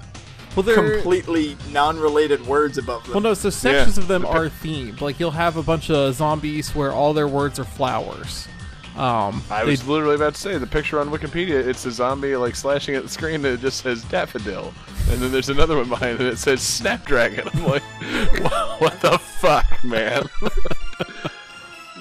[0.56, 3.12] Well, they're completely non-related words above them.
[3.12, 3.34] Well, no.
[3.34, 4.02] So sections Yeah.
[4.02, 5.00] of them are themed.
[5.00, 8.48] Like you'll have a bunch of zombies where all their words are flowers.
[8.96, 11.52] Um, I they- was literally about to say the picture on Wikipedia.
[11.64, 14.74] It's a zombie like slashing at the screen, and it just says daffodil,
[15.10, 16.24] and then there's another one behind it.
[16.24, 17.48] that says snapdragon.
[17.54, 17.82] I'm like,
[18.80, 20.24] what the fuck, man?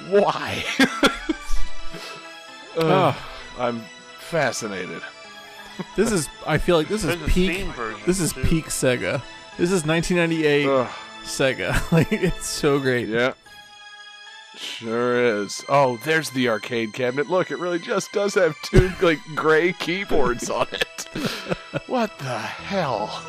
[0.10, 0.64] Why?
[2.78, 2.84] Ugh,
[3.16, 3.18] oh,
[3.60, 3.82] I'm
[4.20, 5.01] fascinated.
[5.95, 6.30] this is.
[6.47, 7.51] I feel like this is There's a peak.
[7.53, 8.43] Steam version, This is too.
[8.43, 9.22] peak Sega.
[9.57, 10.88] This is 1998 Ugh,
[11.24, 11.91] Sega.
[11.91, 13.07] Like it's so great.
[13.10, 13.34] yeah,
[14.55, 15.64] sure is.
[15.68, 17.30] Oh, there's the arcade cabinet.
[17.30, 21.07] Look, it really just does have two like gray keyboards on it.
[21.86, 23.24] What the hell?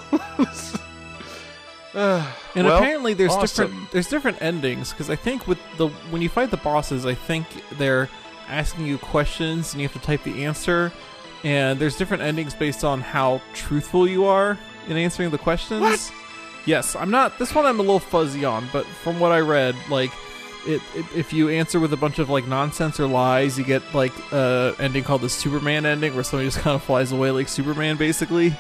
[1.95, 2.27] Uh,
[2.57, 3.67] And well, apparently there's awesome.
[3.69, 7.15] different there's different endings because I think with the when you fight the bosses, I
[7.15, 7.47] think
[7.79, 8.09] they're
[8.49, 10.93] asking you questions and you have to type the answer.
[11.45, 15.81] And there's different endings based on how truthful you are in answering the questions.
[15.81, 16.13] What?
[16.67, 17.39] Yes, I'm not.
[17.39, 20.11] This one I'm a little fuzzy on, but from what I read, like,
[20.67, 23.83] it, it if you answer with a bunch of like nonsense or lies, you get
[23.95, 27.49] like a ending called the Superman ending, where somebody just kind of flies away like
[27.49, 28.55] Superman, basically.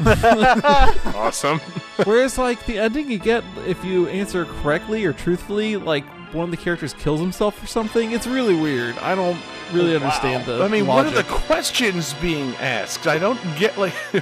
[1.14, 1.60] Awesome.
[2.04, 6.50] Whereas, like, the ending you get if you answer correctly or truthfully, like, one of
[6.50, 8.10] the characters kills himself or something.
[8.12, 8.98] It's really weird.
[8.98, 9.38] I don't
[9.72, 13.06] really understand the I mean, what are the questions being asked?
[13.06, 13.94] I don't get like,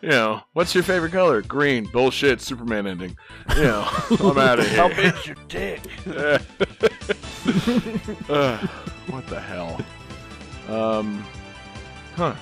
[0.00, 1.42] you know, what's your favorite color?
[1.42, 1.84] Green.
[1.84, 2.40] Bullshit.
[2.40, 3.16] Superman ending.
[3.56, 3.88] You know,
[4.20, 4.76] I'm out of here.
[4.76, 5.82] How big's your dick?
[8.28, 8.68] Ugh,
[9.08, 9.80] what the hell?
[10.68, 11.24] Um,
[12.14, 12.34] huh?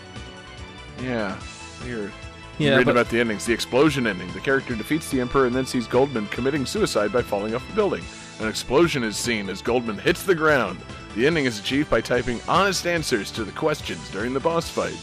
[1.02, 1.38] Yeah,
[1.84, 2.12] weird.
[2.58, 3.46] Yeah, Reading but- about the endings.
[3.46, 4.30] The explosion ending.
[4.32, 7.74] The character defeats the Emperor and then sees Goldman committing suicide by falling off a
[7.74, 8.04] building.
[8.40, 10.80] An explosion is seen as Goldman hits the ground.
[11.14, 14.96] The ending is achieved by typing honest answers to the questions during the boss fight.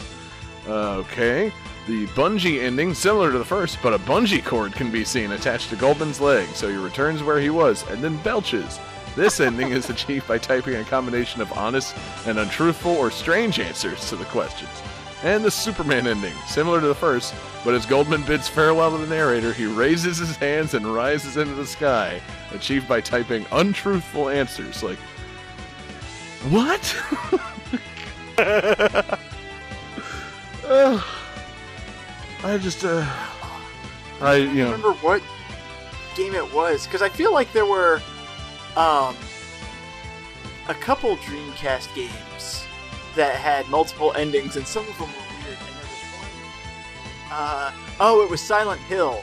[0.68, 1.52] Uh, okay.
[1.86, 5.70] The bungee ending, similar to the first, but a bungee cord can be seen attached
[5.70, 8.80] to Goldman's leg, so he returns where he was and then belches.
[9.14, 11.94] This ending is achieved by typing a combination of honest
[12.26, 14.70] and untruthful or strange answers to the questions.
[15.26, 19.12] And the Superman ending, similar to the first, but as Goldman bids farewell to the
[19.12, 22.20] narrator, he raises his hands and rises into the sky,
[22.52, 24.98] achieved by typing untruthful answers like,
[26.48, 26.96] What?
[30.68, 31.02] Ugh.
[32.44, 33.04] I just, uh,
[34.20, 35.20] I, you know, remember what
[36.14, 38.00] game it was because I feel like there were
[38.76, 39.16] um
[40.68, 42.66] a couple Dreamcast games
[43.16, 45.58] that had multiple endings and some of them were weird.
[45.58, 46.02] And there was
[47.28, 47.32] one.
[47.32, 49.22] Uh, oh, it was Silent Hill,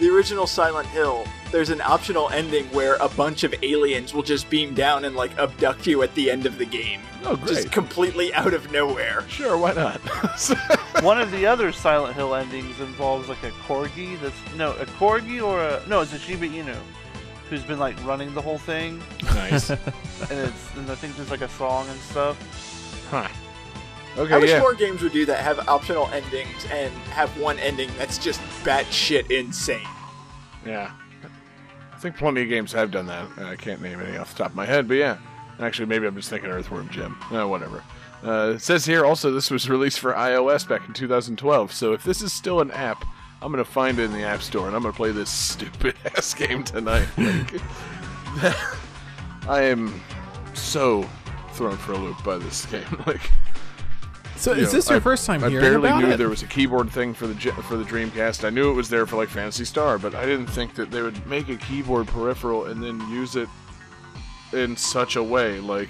[0.00, 1.24] the original Silent Hill.
[1.50, 5.38] There's an optional ending where a bunch of aliens will just beam down and like
[5.38, 9.22] abduct you at the end of the game, oh, just completely out of nowhere.
[9.28, 10.00] Sure, why not?
[11.04, 14.20] One of the other Silent Hill endings involves like a corgi.
[14.20, 16.76] That's no a corgi or a no, it's a Shiba Inu,
[17.48, 19.70] who's been like running the whole thing, nice.
[19.70, 19.80] and
[20.30, 22.36] it's and I think there's like a song and stuff.
[23.14, 23.28] Huh.
[24.16, 24.58] I Okay, wish yeah.
[24.60, 29.30] more games would do that, have optional endings and have one ending that's just batshit
[29.30, 29.86] insane.
[30.66, 30.90] Yeah.
[31.92, 33.28] I think plenty of games have done that.
[33.36, 35.18] and I can't name any off the top of my head, but yeah.
[35.60, 37.16] Actually, maybe I'm just thinking Earthworm Jim.
[37.32, 37.82] Uh, whatever.
[38.24, 42.02] Uh, it says here also this was released for iOS back in 2012, so if
[42.02, 43.04] this is still an app,
[43.42, 45.30] I'm going to find it in the App Store and I'm going to play this
[45.50, 47.06] stupid ass game tonight.
[47.16, 47.60] Like,
[49.48, 50.00] I am
[50.54, 51.08] so
[51.54, 52.84] thrown for a loop by this game.
[53.06, 53.30] Like,
[54.36, 56.16] So is know, this your I- first time I barely knew it?
[56.16, 58.44] there was a keyboard thing for the for the Dreamcast.
[58.44, 61.00] I knew it was there for like Phantasy Star, but I didn't think that they
[61.02, 63.48] would make a keyboard peripheral and then use it
[64.52, 65.60] in such a way.
[65.60, 65.88] Like,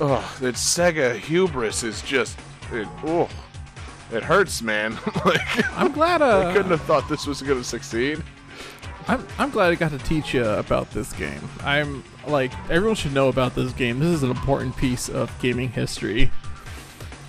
[0.00, 2.38] oh, that Sega hubris is just
[2.72, 2.88] it.
[3.04, 3.28] Oh,
[4.10, 4.98] it hurts, man.
[5.24, 6.22] like, I'm glad.
[6.22, 8.22] I Uh, couldn't have thought this was going to succeed.
[9.08, 11.40] I'm I'm glad I got to teach you about this game.
[11.64, 13.98] I'm like everyone should know about this game.
[14.00, 16.30] This is an important piece of gaming history.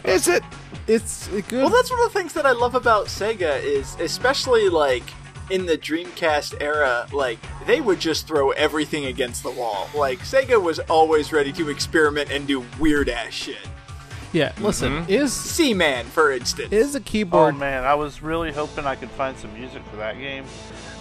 [0.04, 0.44] Is it?
[0.88, 1.62] It's a good.
[1.62, 5.04] Well, that's one of the things that I love about Sega is, especially like
[5.50, 9.88] in the Dreamcast era, like they would just throw everything against the wall.
[9.96, 13.58] Like Sega was always ready to experiment and do weird ass shit.
[14.32, 14.52] yeah.
[14.60, 15.12] Listen, Mm-hmm.
[15.12, 16.72] is Seaman, for instance.
[16.72, 17.42] is a keyboard?
[17.42, 20.46] Oh keyboard man, I was really hoping I could find some music for that game,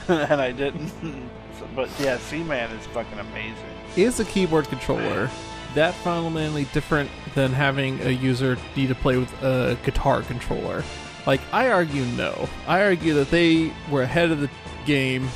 [0.31, 0.91] and I didn't.
[1.75, 3.55] But yeah, Seaman is fucking amazing.
[3.97, 5.29] is a keyboard controller
[5.75, 10.83] that fundamentally different than having a user need to play with a guitar controller?
[11.27, 12.49] Like, I argue no.
[12.67, 14.49] I argue that they were ahead of the
[14.87, 15.29] game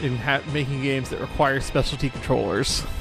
[0.00, 2.84] in ha- making games that require specialty controllers.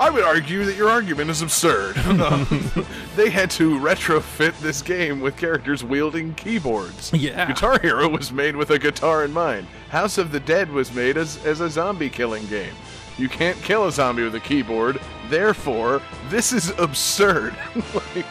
[0.00, 1.96] I would argue that your argument is absurd.
[3.16, 7.12] they had to retrofit this game with characters wielding keyboards.
[7.12, 7.46] Yeah.
[7.46, 9.66] Guitar Hero was made with a guitar in mind.
[9.90, 12.72] House of the Dead was made as, as a zombie killing game.
[13.16, 15.00] You can't kill a zombie with a keyboard.
[15.28, 17.56] Therefore, this is absurd.
[18.14, 18.24] like,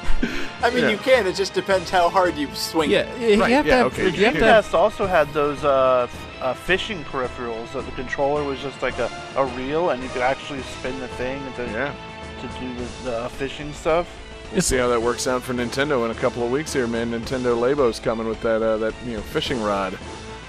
[0.64, 0.90] I mean, Yeah.
[0.92, 1.28] you can.
[1.28, 2.90] It just depends how hard you swing.
[2.90, 3.36] Yeah, it.
[3.36, 6.08] you Right, have to yeah, have, okay, you have to have also had those uh,
[6.10, 10.08] f- uh, fishing peripherals that the controller was just like a, a reel and you
[10.10, 11.94] could actually spin the thing to, yeah.
[12.40, 14.08] to do the, the fishing stuff.
[14.54, 17.12] We'll see how that works out for Nintendo in a couple of weeks here, man.
[17.12, 20.00] Nintendo Labo's coming with that uh, that you know fishing rod.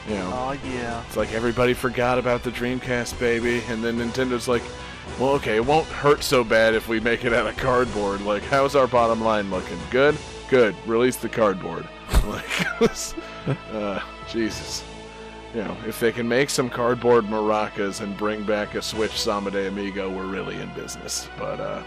[0.07, 1.03] You know, Oh yeah.
[1.05, 4.63] it's like everybody forgot about the Dreamcast, baby, and then Nintendo's like,
[5.19, 8.21] well, okay, it won't hurt so bad if we make it out of cardboard.
[8.21, 9.79] Like, how's our bottom line looking?
[9.91, 10.17] Good,
[10.49, 10.77] good.
[10.87, 11.89] Release the cardboard.
[12.25, 12.81] like,
[13.73, 14.85] uh, Jesus.
[15.55, 19.51] You know, if they can make some cardboard maracas and bring back a Switch Samba
[19.51, 21.29] de Amigo, we're really in business.
[21.39, 21.83] But uh,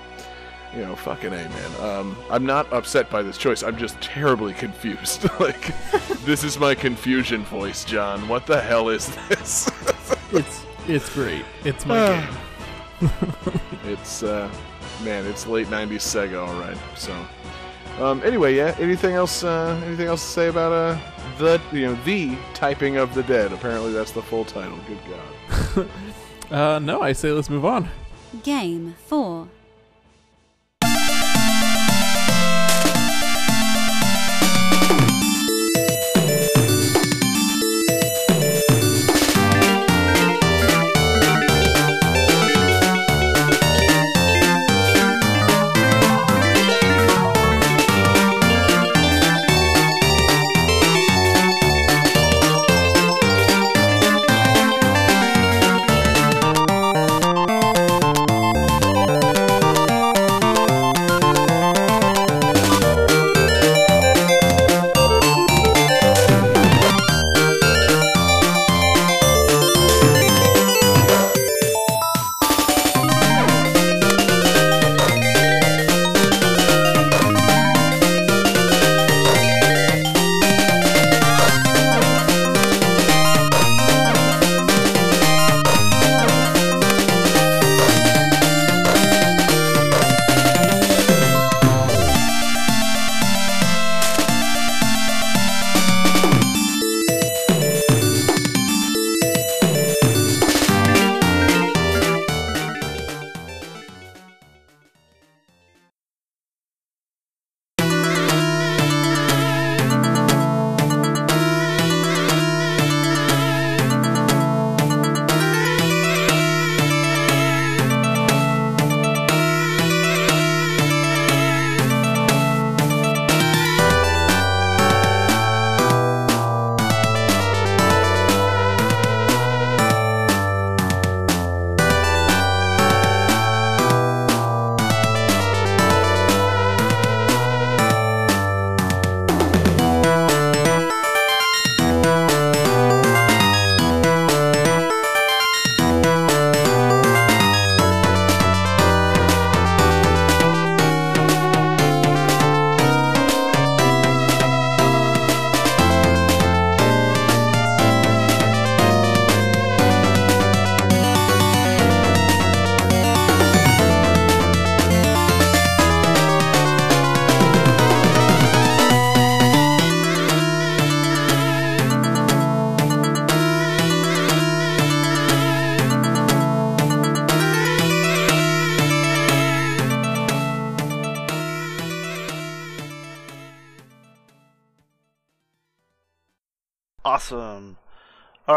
[0.76, 1.82] you know, fucking A, man.
[1.82, 3.62] Um, I'm not upset by this choice.
[3.62, 5.26] I'm just terribly confused.
[5.40, 5.74] like,
[6.24, 8.28] this is my confusion voice, John.
[8.28, 9.70] What the hell is this?
[10.32, 11.46] it's it's great.
[11.64, 12.38] It's my Ah.
[13.02, 13.12] game.
[13.86, 14.50] it's, uh,
[15.04, 16.78] man, it's late 90s Sega, all right.
[16.96, 17.14] So,
[18.00, 18.76] um, anyway, yeah.
[18.80, 19.44] Anything else?
[19.44, 20.98] Uh, anything else to say about uh,
[21.38, 23.52] the, you know, the typing of the dead?
[23.54, 24.78] Apparently, that's the full title.
[24.88, 25.90] Good God.
[26.52, 27.88] Uh, no, I say let's move on.
[28.44, 29.48] Game 4.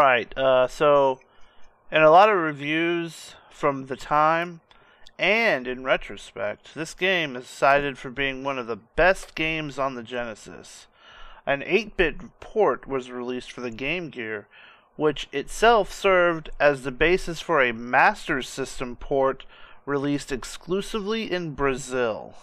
[0.05, 0.37] Right.
[0.37, 1.19] Uh, so,
[1.91, 4.61] in a lot of reviews from the time,
[5.17, 9.95] and in retrospect, this game is cited for being one of the best games on
[9.95, 10.87] the Genesis.
[11.45, 14.47] An 8-bit port was released for the Game Gear,
[14.95, 19.45] which itself served as the basis for a Master System port
[19.85, 22.33] released exclusively in Brazil.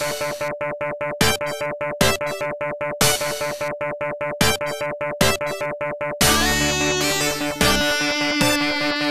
[0.00, 0.40] Thank
[9.02, 9.09] you.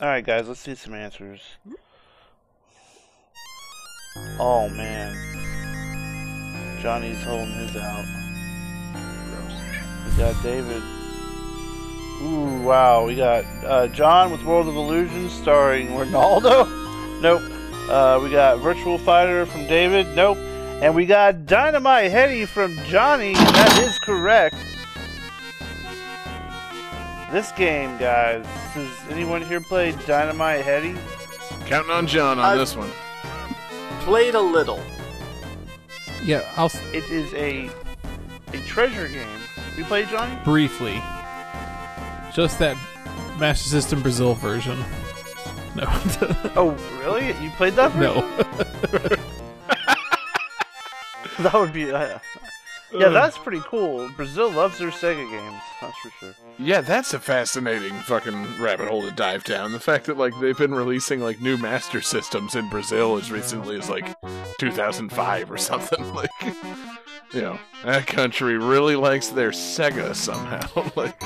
[0.00, 1.40] Right, guys, let's see some answers.
[4.38, 5.14] Oh man,
[6.82, 8.04] Johnny's holding his out.
[10.06, 10.82] We got David.
[12.22, 13.04] Ooh, wow.
[13.04, 16.80] We got uh, John with World of Illusion starring Ronaldo.
[17.20, 17.42] Nope.
[17.88, 20.14] Uh, we got Virtual Fighter from David.
[20.14, 20.36] Nope.
[20.82, 23.32] And we got Dynamite Headdy from Johnny.
[23.32, 24.56] That is correct.
[27.34, 28.46] This game, guys.
[28.74, 30.94] Has anyone here played Dynamite Headdy?
[31.66, 32.92] Counting on John on I- this one.
[34.02, 34.80] Played a little.
[36.24, 37.68] Yeah, I'll It is a
[38.52, 39.26] a treasure game.
[39.76, 40.38] You played Johnny?
[40.44, 41.02] briefly.
[42.32, 42.76] Just that
[43.40, 44.78] Master System Brazil version.
[45.74, 45.86] No.
[46.54, 46.70] Oh,
[47.00, 47.26] really?
[47.42, 47.90] You played that?
[47.90, 48.14] version?
[48.14, 49.16] no.
[51.42, 51.90] That would be.
[51.90, 52.20] Uh,
[52.94, 54.08] yeah, that's pretty cool.
[54.16, 55.62] Brazil loves their Sega games.
[55.80, 56.34] That's for sure.
[56.58, 59.72] Yeah, that's a fascinating fucking rabbit hole to dive down.
[59.72, 63.76] The fact that like they've been releasing like new master systems in Brazil as recently
[63.76, 64.16] as like
[64.58, 66.04] 2005 or something.
[66.14, 66.30] Like,
[67.34, 70.60] you know, that country really likes their Sega somehow.
[70.96, 71.20] like,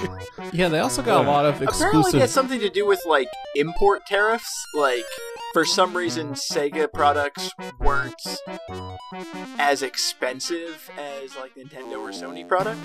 [0.53, 2.21] Yeah, they also got a lot of Apparently, exclusive.
[2.21, 4.53] has something to do with like import tariffs.
[4.75, 5.05] Like,
[5.53, 7.51] for some reason, Sega products
[7.81, 8.15] weren't
[9.59, 12.81] as expensive as like Nintendo or Sony products.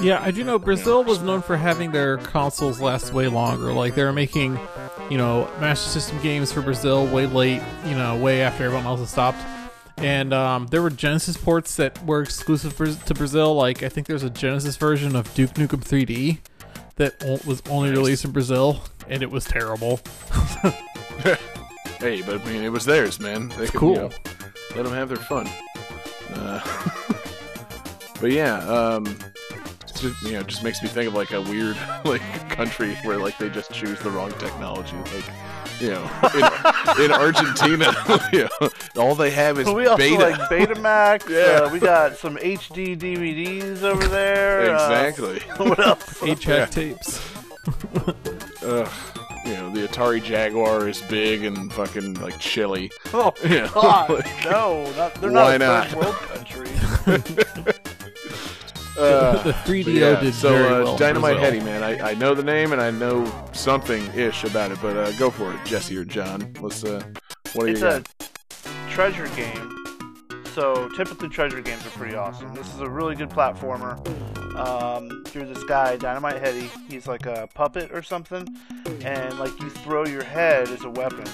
[0.00, 3.72] Yeah, I do know Brazil was known for having their consoles last way longer.
[3.72, 4.58] Like they were making,
[5.10, 9.00] you know, Master System games for Brazil way late, you know, way after everyone else
[9.00, 9.38] had stopped.
[9.98, 13.54] And um, there were Genesis ports that were exclusive for, to Brazil.
[13.54, 16.38] Like I think there's a Genesis version of Duke Nukem 3D
[16.96, 20.00] that o- was only released in Brazil, and it was terrible.
[21.98, 23.48] hey, but I mean, it was theirs, man.
[23.50, 23.94] They could, cool.
[23.94, 24.10] You know,
[24.74, 25.48] let them have their fun.
[26.34, 26.60] Uh,
[28.20, 29.04] but yeah, um,
[29.86, 33.18] just, you know, it just makes me think of like a weird like country where
[33.18, 34.96] like they just choose the wrong technology.
[35.14, 35.24] Like,
[35.80, 36.10] you know,
[36.98, 37.92] in, in Argentina,
[38.32, 40.18] you know, all they have is we also beta.
[40.18, 41.28] like Betamax.
[41.36, 41.64] Yeah.
[41.66, 44.70] uh, we got some HD DVDs over there.
[44.70, 45.40] uh, exactly.
[45.68, 46.22] what else?
[46.22, 47.20] Eight track tapes.
[48.62, 48.88] Ugh.
[49.44, 52.90] You know, the Atari Jaguar is big and fucking like chilly.
[53.14, 53.70] Oh Yeah.
[53.72, 55.88] God, Like- no, not, they're Why not a not?
[55.88, 56.70] third world country.
[58.98, 60.92] Uh, the 3DO yeah, did so very uh, well.
[60.92, 61.60] in Dynamite Brazil.
[61.60, 61.82] Headdy, man.
[61.82, 65.30] I, I know the name and I know something ish about it, but uh, go
[65.30, 66.52] for it, Jesse or John.
[66.60, 67.02] Let's uh,
[67.54, 68.30] what do it's you a got?
[68.90, 69.72] treasure game.
[70.54, 72.54] So typically treasure games are pretty awesome.
[72.54, 73.98] This is a really good platformer.
[74.56, 76.70] Um, you're this guy, Dynamite Headdy.
[76.88, 78.48] He's like a puppet or something,
[79.04, 81.26] and like you throw your head as a weapon,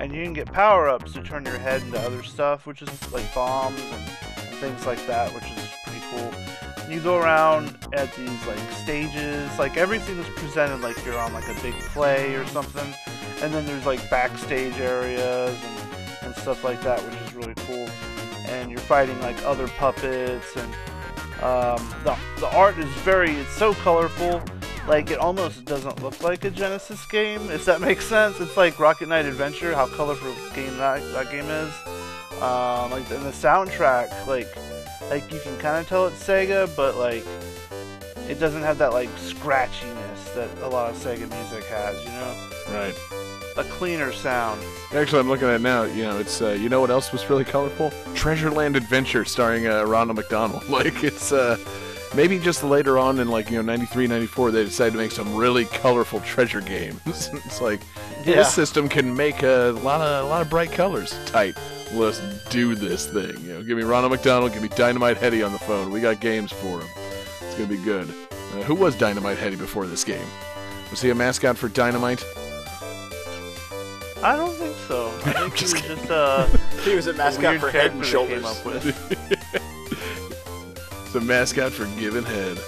[0.00, 3.12] and you can get power ups to turn your head into other stuff, which is
[3.12, 4.10] like bombs and,
[4.48, 6.55] and things like that, which is pretty cool.
[6.88, 11.48] You go around at these like stages, like everything is presented like you're on like
[11.48, 12.94] a big play or something,
[13.42, 15.86] and then there's like backstage areas and
[16.26, 17.88] and stuff like that, which is really cool.
[18.48, 20.72] And you're fighting like other puppets, and
[21.42, 24.42] um, the the art is very it's so colorful,
[24.86, 28.38] like it almost doesn't look like a Genesis game, if that makes sense.
[28.40, 31.72] It's like Rocket Knight Adventure, how colorful game that that game is.
[32.42, 34.48] Um, like and the soundtrack, like
[35.10, 37.24] like you can kind of tell it's Sega, but like
[38.28, 42.34] it doesn't have that like scratchiness that a lot of Sega music has, you know,
[42.70, 42.94] Right.
[43.56, 44.60] a cleaner sound.
[44.92, 45.84] Actually, I'm looking at it now.
[45.84, 47.92] You know, it's uh, you know what else was really colorful?
[48.14, 50.64] Treasure Land Adventure, starring uh, Ronald McDonald.
[50.68, 51.56] Like it's uh,
[52.16, 55.34] maybe just later on in like you know 93, 94, they decided to make some
[55.36, 56.98] really colorful treasure games.
[57.32, 57.80] it's like
[58.24, 58.36] Yeah.
[58.36, 61.14] this system can make a lot of a lot of bright colors.
[61.26, 61.56] Tight.
[61.92, 62.20] Let's
[62.50, 63.36] do this thing.
[63.44, 65.90] You know, give me Ronald McDonald, give me Dynamite Headdy on the phone.
[65.92, 66.88] We got games for him.
[67.42, 68.08] It's gonna be good.
[68.30, 70.26] Uh, who was Dynamite Headdy before this game?
[70.90, 72.24] Was he a mascot for Dynamite?
[74.22, 75.08] I don't think so.
[75.26, 76.46] I think he just was just uh,
[76.84, 78.42] He was a a mascot weird for Head and Shoulders.
[78.42, 79.62] came up with.
[81.06, 82.58] It's a mascot for Given Head.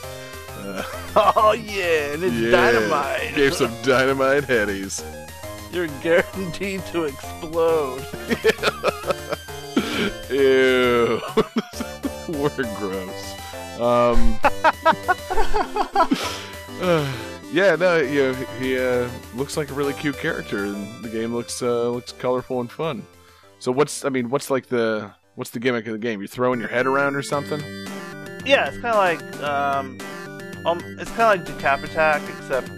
[0.61, 0.83] Uh,
[1.17, 2.51] Oh yeah, and it's yeah.
[2.53, 3.35] dynamite.
[3.35, 5.03] Gave some dynamite headies.
[5.73, 8.05] You're guaranteed to explode.
[10.31, 11.21] Ew.
[12.29, 13.35] We're gross.
[13.81, 14.39] Um,
[16.81, 17.13] uh,
[17.53, 21.35] yeah, no, you know, he uh, looks like a really cute character, and the game
[21.35, 23.05] looks uh, looks colorful and fun.
[23.61, 26.21] So what's, I mean, what's like the what's the gimmick of the game?
[26.21, 27.61] You're throwing your head around or something?
[28.45, 29.99] Yeah, it's kind of like um,
[30.67, 32.69] um, it's kind of like Decap Attack, except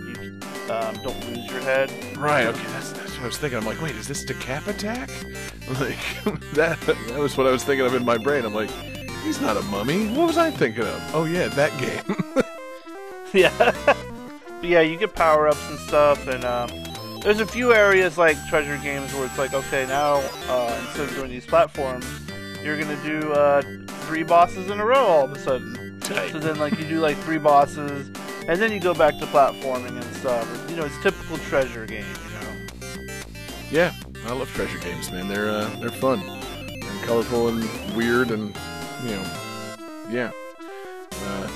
[0.70, 1.90] um, don't lose your head.
[2.16, 2.46] Right.
[2.46, 3.58] Okay, that's, that's what I was thinking.
[3.58, 5.10] I'm like, wait, is this Decap Attack?
[5.78, 5.98] Like
[6.54, 6.80] that.
[6.80, 8.44] That was what I was thinking of in my brain.
[8.44, 8.70] I'm like,
[9.22, 10.08] he's not a mummy.
[10.08, 11.14] What was I thinking of?
[11.14, 12.42] Oh yeah, that game.
[13.32, 13.96] yeah.
[14.62, 16.68] yeah, you get power ups and stuff, and um,
[17.20, 20.14] there's a few areas like treasure games where it's like, okay, now
[20.48, 22.04] uh, instead of doing these platforms,
[22.64, 23.62] you're gonna do uh,
[24.06, 26.00] three bosses in a row all of a sudden.
[26.00, 26.32] Tight.
[26.32, 28.10] So then, like, you do like three bosses,
[28.48, 30.46] and then you go back to platforming and stuff.
[30.68, 32.04] You know, it's typical treasure game.
[32.24, 33.14] You know.
[33.70, 33.92] Yeah,
[34.26, 35.28] I love treasure games, man.
[35.28, 38.56] They're uh, they're fun and colorful and weird and
[39.04, 39.24] you know,
[40.10, 40.30] yeah.
[41.12, 41.48] Uh,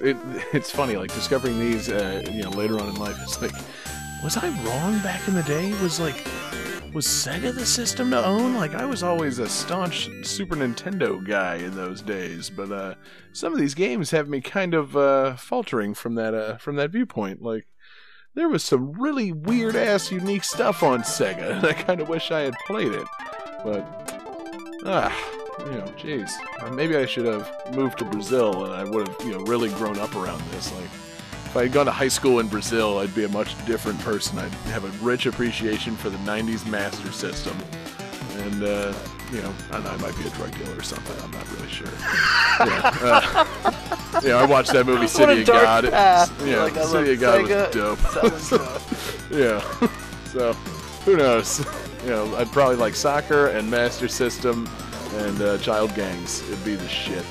[0.00, 0.16] it
[0.52, 3.18] it's funny like discovering these uh, you know later on in life.
[3.22, 3.52] It's like,
[4.22, 5.70] was I wrong back in the day?
[5.82, 6.26] Was like.
[6.94, 8.54] Was Sega the system to own?
[8.54, 12.94] Like I was always a staunch Super Nintendo guy in those days, but uh,
[13.32, 16.90] some of these games have me kind of uh, faltering from that uh, from that
[16.90, 17.42] viewpoint.
[17.42, 17.66] Like
[18.34, 22.30] there was some really weird ass unique stuff on Sega, and I kind of wish
[22.30, 23.06] I had played it.
[23.64, 23.82] But,
[24.84, 25.16] ah,
[25.60, 26.30] you know, jeez.
[26.74, 29.98] Maybe I should have moved to Brazil, and I would have, you know, really grown
[29.98, 30.72] up around this.
[30.72, 30.90] Like,
[31.54, 34.40] if I had gone to high school in Brazil, I'd be a much different person.
[34.40, 37.56] I'd have a rich appreciation for the 90s Master System.
[38.38, 38.92] And, uh,
[39.30, 41.16] you know, I don't know, I might be a drug dealer or something.
[41.22, 41.86] I'm not really sure.
[42.58, 45.84] yeah, uh, I watched that movie City of God.
[45.84, 46.44] path.
[46.44, 48.00] Yeah, Like, City of God was dope.
[49.30, 49.60] Yeah.
[50.32, 50.54] so,
[51.04, 51.64] who knows?
[52.02, 54.68] You know, I'd probably like soccer and Master System
[55.18, 56.42] and uh, Child Gangs.
[56.50, 57.24] It'd be the shit.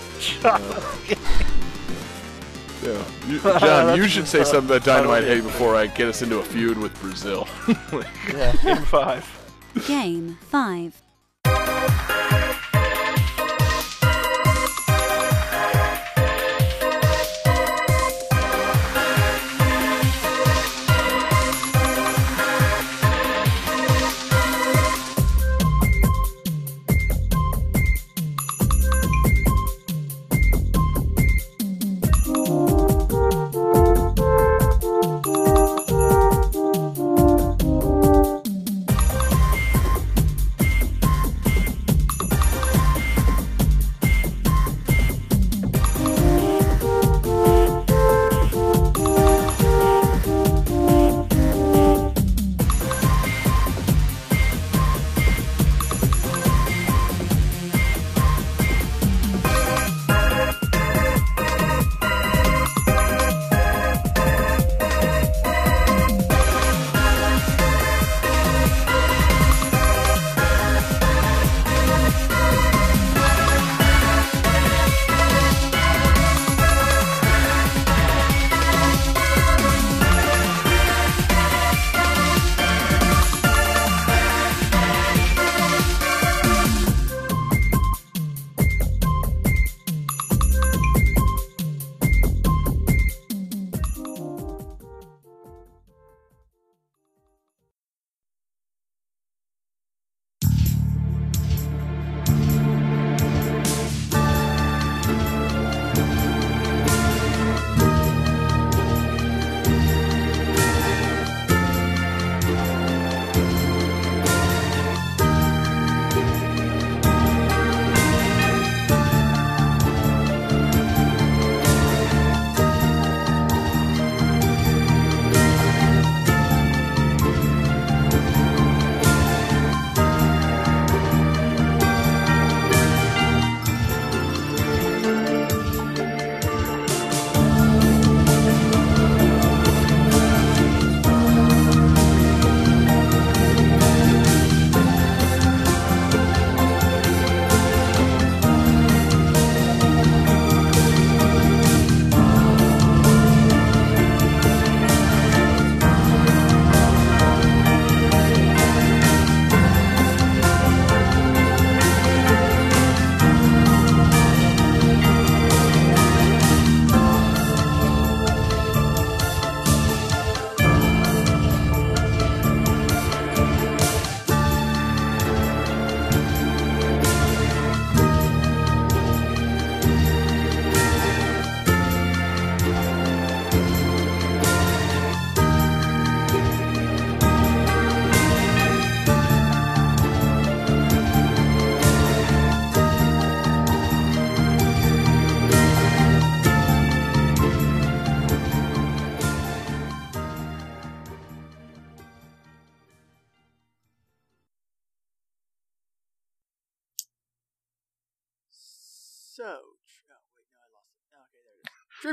[2.84, 3.04] Yeah.
[3.28, 5.42] You, John, you should say something about Dynamite totally.
[5.42, 7.48] Hey before I get us into a feud with Brazil.
[8.34, 9.26] Yeah, game five.
[9.88, 11.03] Game 5.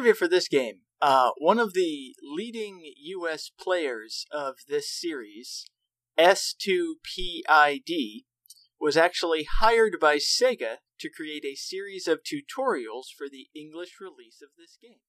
[0.01, 0.77] Trivia for this game.
[1.03, 3.51] Uh, one of the leading U.S.
[3.61, 5.67] players of this series,
[6.19, 7.45] S2PID,
[8.81, 14.41] was actually hired by Sega to create a series of tutorials for the English release
[14.43, 15.01] of this game.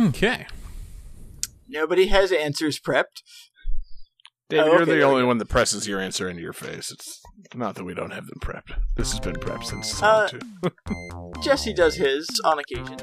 [0.00, 0.46] Okay.
[1.68, 3.22] Nobody has answers prepped.
[4.48, 6.90] David, Oh, you're okay, the only one that presses your answer into your face.
[6.90, 7.20] It's
[7.54, 8.72] not that we don't have them prepped.
[8.96, 11.32] This has been prepped since Uh, Sonic 2.
[11.42, 12.96] Jesse does his on occasion.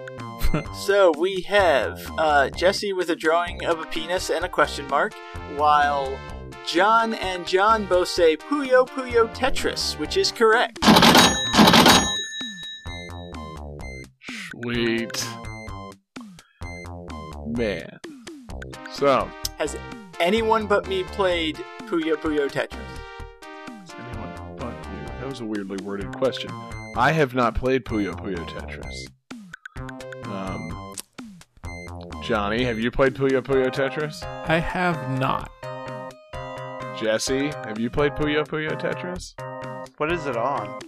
[0.73, 5.13] so we have uh, Jesse with a drawing of a penis and a question mark,
[5.55, 6.17] while
[6.65, 10.79] John and John both say Puyo Puyo Tetris, which is correct.
[14.63, 15.25] Sweet.
[17.45, 17.99] Man.
[18.93, 19.75] So, Has
[20.19, 22.79] anyone but me played Puyo Puyo Tetris?
[23.83, 25.07] is anyone but you?
[25.19, 26.49] That was a weirdly worded question.
[26.95, 29.07] I have not played Puyo Puyo Tetris.
[30.27, 30.93] Um,
[32.23, 34.23] Johnny, have you played Puyo Puyo Tetris?
[34.49, 35.51] I have not.
[36.99, 39.33] Jesse, have you played Puyo Puyo Tetris?
[39.97, 40.79] What is it on?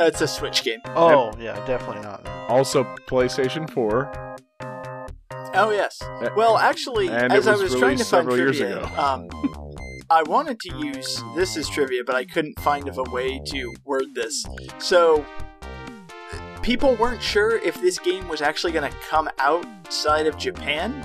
[0.00, 0.80] It's a Switch game.
[0.86, 2.26] Oh, yeah, definitely not.
[2.48, 4.25] Also, PlayStation 4.
[5.56, 6.00] Oh yes.
[6.36, 9.02] Well, actually, And as it I was was trying to find trivia, ago.
[9.02, 9.28] um,
[10.10, 13.74] I wanted to use this as trivia, but I couldn't find of a way to
[13.84, 14.44] word this.
[14.78, 15.24] So,
[16.62, 21.04] people weren't sure if this game was actually going to come outside of Japan,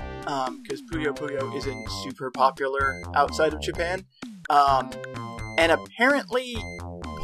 [0.62, 4.04] because Puyo Puyo isn't super popular outside of Japan.
[4.50, 4.90] Um,
[5.58, 6.56] and apparently,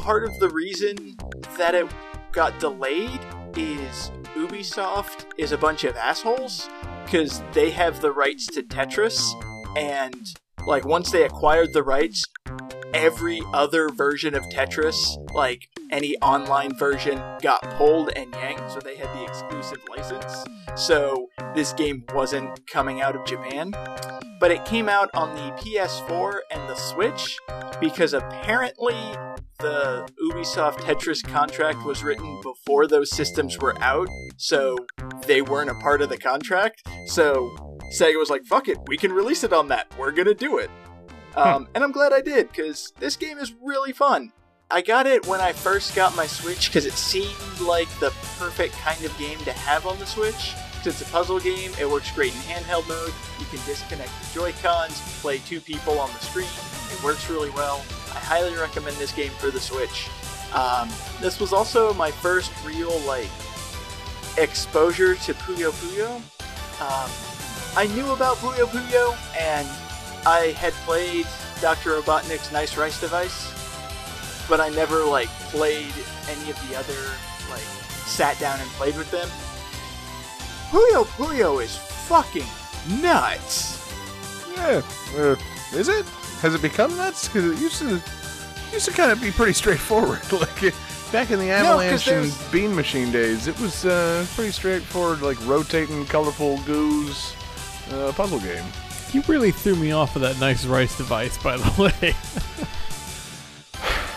[0.02, 1.16] part of the reason
[1.58, 1.86] that it
[2.32, 3.20] got delayed
[3.56, 6.68] is Ubisoft is a bunch of assholes
[7.10, 9.18] because they have the rights to Tetris,
[9.74, 10.26] and
[10.66, 12.26] like once they acquired the rights,
[12.92, 18.96] every other version of Tetris, like any online version, got pulled and yanked, so they
[18.96, 20.44] had the exclusive license.
[20.76, 23.72] So this game wasn't coming out of Japan,
[24.38, 27.38] but it came out on the PS4 and the Switch
[27.80, 28.98] because apparently
[29.58, 34.76] the Ubisoft Tetris contract was written before those systems were out, so
[35.26, 36.86] they weren't a part of the contract.
[37.06, 37.50] So
[37.98, 39.92] Sega was like, fuck it, we can release it on that.
[39.98, 40.70] We're gonna do it.
[41.34, 44.32] Um, and I'm glad I did, because this game is really fun.
[44.70, 48.74] I got it when I first got my Switch because it seemed like the perfect
[48.74, 50.54] kind of game to have on the Switch.
[50.84, 54.38] 'Cause It's a puzzle game, it works great in handheld mode, you can disconnect the
[54.38, 56.46] Joy-Cons, play two people on the screen,
[56.92, 57.82] it works really well.
[58.18, 60.08] I highly recommend this game for the Switch.
[60.52, 60.88] Um,
[61.20, 63.30] this was also my first real, like,
[64.36, 66.16] exposure to Puyo Puyo.
[66.80, 67.10] Um,
[67.76, 69.68] I knew about Puyo Puyo, and
[70.26, 71.28] I had played
[71.60, 72.00] Dr.
[72.00, 73.52] Robotnik's Nice Rice Device,
[74.48, 75.92] but I never like played
[76.28, 76.98] any of the other
[77.50, 77.62] like
[78.04, 79.28] sat down and played with them.
[80.70, 82.46] Puyo Puyo is fucking
[83.00, 83.78] nuts.
[84.56, 84.82] Yeah.
[85.16, 85.36] Uh,
[85.72, 86.04] is it?
[86.40, 87.28] Has it become nuts?
[87.28, 88.00] Because it used to
[88.72, 90.20] used to kind of be pretty straightforward.
[90.32, 90.70] like uh,
[91.12, 96.04] back in the Avalanche and Bean Machine days, it was uh, pretty straightforward, like rotating
[96.06, 97.34] colorful goos
[97.92, 98.64] uh, puzzle game.
[99.12, 102.14] You really threw me off of that nice rice device, by the way.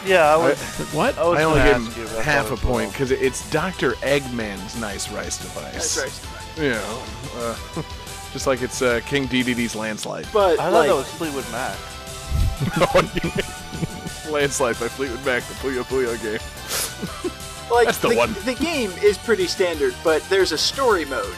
[0.05, 0.59] Yeah, I was.
[0.93, 1.17] What?
[1.17, 3.91] I, was I only gonna give you him half a point because it's Dr.
[4.01, 5.95] Eggman's nice rice device.
[5.95, 6.25] That's
[6.57, 6.63] right.
[6.63, 7.03] You know,
[7.35, 7.55] uh,
[8.33, 10.27] just like it's uh, King Dedede's landslide.
[10.33, 11.77] But I thought like, that was Fleetwood Mac.
[14.31, 16.39] landslide by Fleetwood Mac, the Puyo Puyo game.
[17.71, 18.33] like That's the the, one.
[18.45, 21.35] the game is pretty standard, but there's a story mode.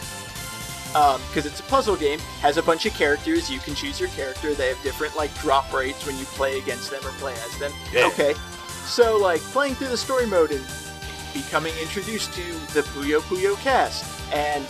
[0.95, 3.49] Um, because it's a puzzle game, has a bunch of characters.
[3.49, 4.53] You can choose your character.
[4.53, 7.71] They have different like drop rates when you play against them or play as them.
[7.91, 8.05] Yeah.
[8.07, 8.35] Okay,
[8.85, 10.63] so like playing through the story mode and
[11.33, 12.43] becoming introduced to
[12.75, 14.63] the Puyo Puyo cast, and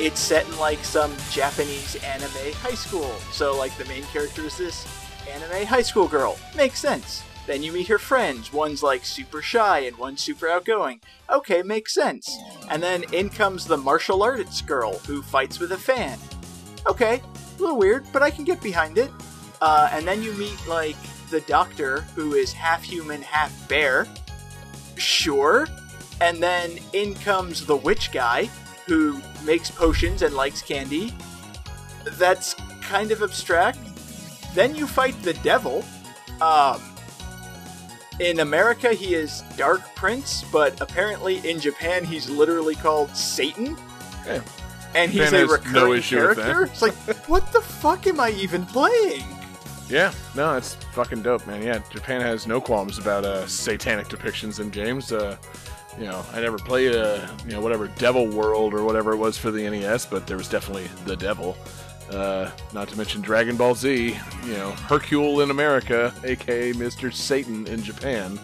[0.00, 3.12] it's set in like some Japanese anime high school.
[3.30, 4.86] So like the main character is this
[5.28, 6.38] anime high school girl.
[6.56, 7.22] Makes sense.
[7.46, 8.52] Then you meet her friends.
[8.52, 11.00] One's like super shy and one's super outgoing.
[11.30, 12.36] Okay, makes sense.
[12.68, 16.18] And then in comes the martial arts girl who fights with a fan.
[16.88, 17.22] Okay,
[17.56, 19.10] a little weird, but I can get behind it.
[19.60, 20.96] Uh, and then you meet like
[21.30, 24.06] the doctor who is half human, half bear.
[24.96, 25.68] Sure.
[26.20, 28.50] And then in comes the witch guy
[28.86, 31.14] who makes potions and likes candy.
[32.12, 33.78] That's kind of abstract.
[34.56, 35.84] Then you fight the devil.
[36.40, 36.80] Um,
[38.20, 43.76] in America, he is Dark Prince, but apparently in Japan, he's literally called Satan.
[44.94, 46.04] And he's Japan a no recurring that.
[46.08, 46.62] character.
[46.64, 46.94] It's like,
[47.28, 49.24] what the fuck am I even playing?
[49.90, 51.62] Yeah, no, it's fucking dope, man.
[51.62, 55.12] Yeah, Japan has no qualms about uh, satanic depictions in games.
[55.12, 55.36] Uh,
[55.98, 59.36] you know, I never played uh, you know whatever Devil World or whatever it was
[59.36, 61.56] for the NES, but there was definitely the devil.
[62.10, 64.16] Uh, not to mention Dragon Ball Z.
[64.44, 67.12] You know, Hercule in America, aka Mr.
[67.12, 68.38] Satan in Japan.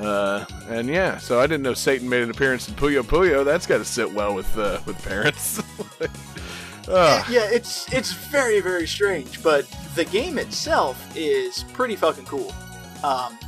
[0.00, 3.44] Uh, and yeah, so I didn't know Satan made an appearance in Puyo Puyo.
[3.44, 5.62] That's got to sit well with uh, with parents.
[6.88, 7.26] Ugh.
[7.30, 12.52] Yeah, it's it's very very strange, but the game itself is pretty fucking cool.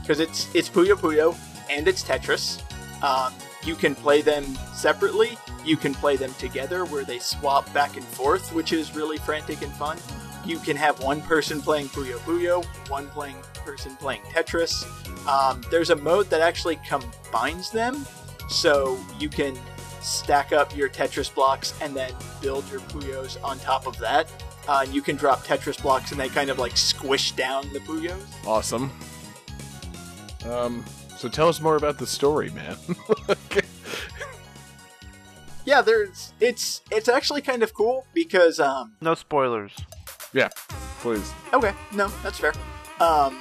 [0.02, 1.36] Because it's it's Puyo Puyo
[1.70, 2.62] and it's Tetris.
[3.02, 3.32] Um,
[3.66, 5.36] you can play them separately.
[5.64, 9.62] You can play them together, where they swap back and forth, which is really frantic
[9.62, 9.98] and fun.
[10.44, 14.84] You can have one person playing Puyo Puyo, one playing person playing Tetris.
[15.26, 18.06] Um, there's a mode that actually combines them,
[18.48, 19.58] so you can
[20.00, 24.30] stack up your Tetris blocks and then build your Puyos on top of that.
[24.68, 27.80] Uh, and you can drop Tetris blocks and they kind of like squish down the
[27.80, 28.22] Puyos.
[28.46, 28.90] Awesome.
[30.44, 30.84] Um,
[31.16, 32.76] so tell us more about the story, man.
[35.64, 39.72] Yeah, there's it's it's actually kind of cool because um No spoilers.
[40.32, 40.48] yeah,
[41.00, 41.32] please.
[41.52, 42.52] okay, no, that's fair.
[43.00, 43.40] Um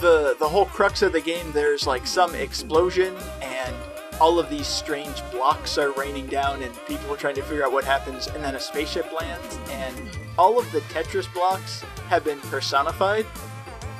[0.00, 3.76] the the whole crux of the game there's like some explosion and
[4.22, 7.72] all of these strange blocks are raining down and people are trying to figure out
[7.72, 9.94] what happens and then a spaceship lands and
[10.38, 13.26] all of the Tetris blocks have been personified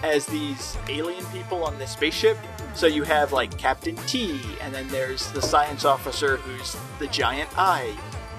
[0.02, 2.36] as these alien people on this spaceship.
[2.74, 7.50] So you have like Captain T, and then there's the science officer who's the giant
[7.56, 7.94] eye.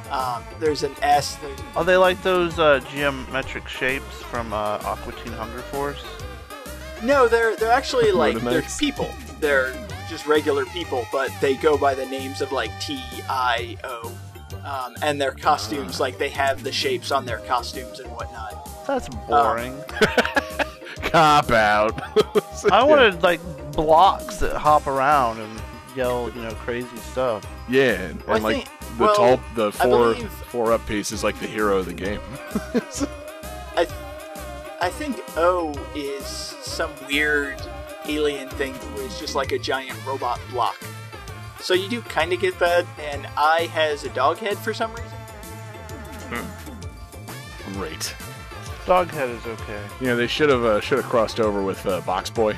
[0.10, 1.36] Um, there's an S.
[1.38, 6.04] There's, Are they like those uh, geometric shapes from uh, Aqua Teen Hunger Force?
[7.04, 9.10] no, they're they're actually like they're people.
[9.40, 9.74] They're
[10.10, 13.00] just regular people, but they go by the names of like T
[13.30, 14.12] I O.
[14.64, 18.70] Um, and their costumes, like they have the shapes on their costumes and whatnot.
[18.88, 19.78] That's boring.
[21.14, 22.02] Cop out.
[22.72, 23.40] I wanted like
[23.72, 25.62] blocks that hop around and
[25.96, 27.46] yell, you know, crazy stuff.
[27.70, 30.72] Yeah, and, Well, I and like think- the well, tall, the I four believe- four
[30.74, 32.20] up piece is like the hero of the game.
[33.78, 33.88] I,
[34.82, 37.62] I think O is some weird
[38.08, 40.78] alien thing who is just like a giant robot block.
[41.60, 44.92] So you do kind of get that, and I has a dog head for some
[44.92, 45.08] reason.
[46.30, 47.74] Hmm.
[47.80, 48.14] Great.
[48.86, 49.82] Doghead is okay.
[50.02, 52.58] You know they should have uh, should have crossed over with uh, Box Boy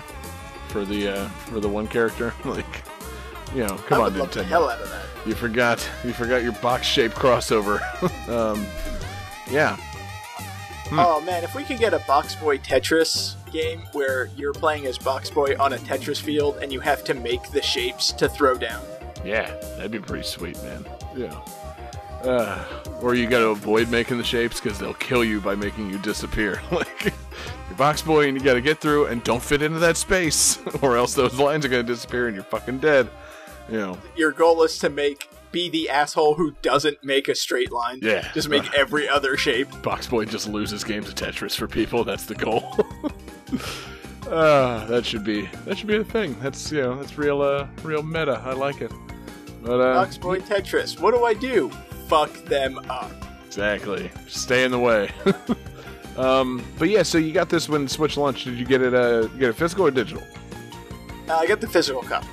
[0.70, 2.34] for the uh, for the one character.
[2.46, 2.84] like,
[3.54, 5.06] you know, come I on, would love the hell out of that.
[5.26, 7.80] You forgot you forgot your box shaped crossover.
[8.30, 8.66] um,
[9.50, 9.78] yeah,
[10.90, 11.00] Hmm.
[11.00, 15.00] Oh man, if we could get a Box Boy Tetris game where you're playing as
[15.00, 18.56] Box Boy on a Tetris field and you have to make the shapes to throw
[18.56, 18.84] down.
[19.24, 20.86] yeah, that'd be pretty sweet, man.
[21.16, 21.40] Yeah.
[22.26, 22.64] Uh,
[23.02, 25.98] or you got to avoid making the shapes because they'll kill you by making you
[26.00, 26.62] disappear.
[26.72, 29.98] like your box boy, and you got to get through and don't fit into that
[29.98, 33.10] space, or else those lines are gonna disappear and you're fucking dead.
[33.70, 33.98] You know.
[34.16, 38.00] Your goal is to make be the asshole who doesn't make a straight line.
[38.02, 38.30] Yeah.
[38.34, 39.70] Just make every other shape.
[39.82, 42.04] Box Boy just loses games of Tetris for people.
[42.04, 42.78] That's the goal.
[44.30, 46.36] uh, that should be that should be a thing.
[46.42, 48.42] That's you know that's real uh real meta.
[48.44, 48.92] I like it.
[49.62, 51.00] But uh, Box Boy Tetris.
[51.00, 51.72] What do I do?
[52.08, 53.12] Fuck them up.
[53.48, 55.10] exactly, stay in the way.
[56.18, 58.46] um, but yeah, so you got this when Switch launched.
[58.46, 58.94] Did you get it?
[58.94, 60.24] Uh, you get it physical or digital?
[61.28, 62.28] Uh, I got the physical copy.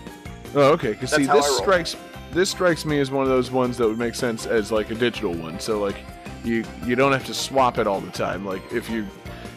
[0.55, 0.91] Oh, okay.
[0.93, 1.97] Because see, this strikes
[2.33, 4.95] this strikes me as one of those ones that would make sense as like a
[4.95, 5.61] digital one.
[5.61, 5.97] So like,
[6.45, 8.45] you you don't have to swap it all the time.
[8.45, 9.07] Like if you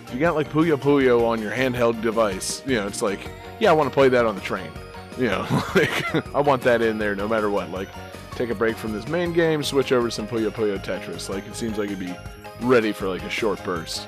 [0.06, 3.20] if you got like Puyo Puyo on your handheld device, you know, it's like,
[3.60, 4.70] yeah, I want to play that on the train.
[5.18, 7.72] You know, like I want that in there no matter what.
[7.72, 7.90] Like,
[8.36, 11.30] take a break from this main game, switch over to some Puyo Puyo Tetris.
[11.30, 12.16] Like it seems like it'd be
[12.62, 14.08] ready for like a short burst.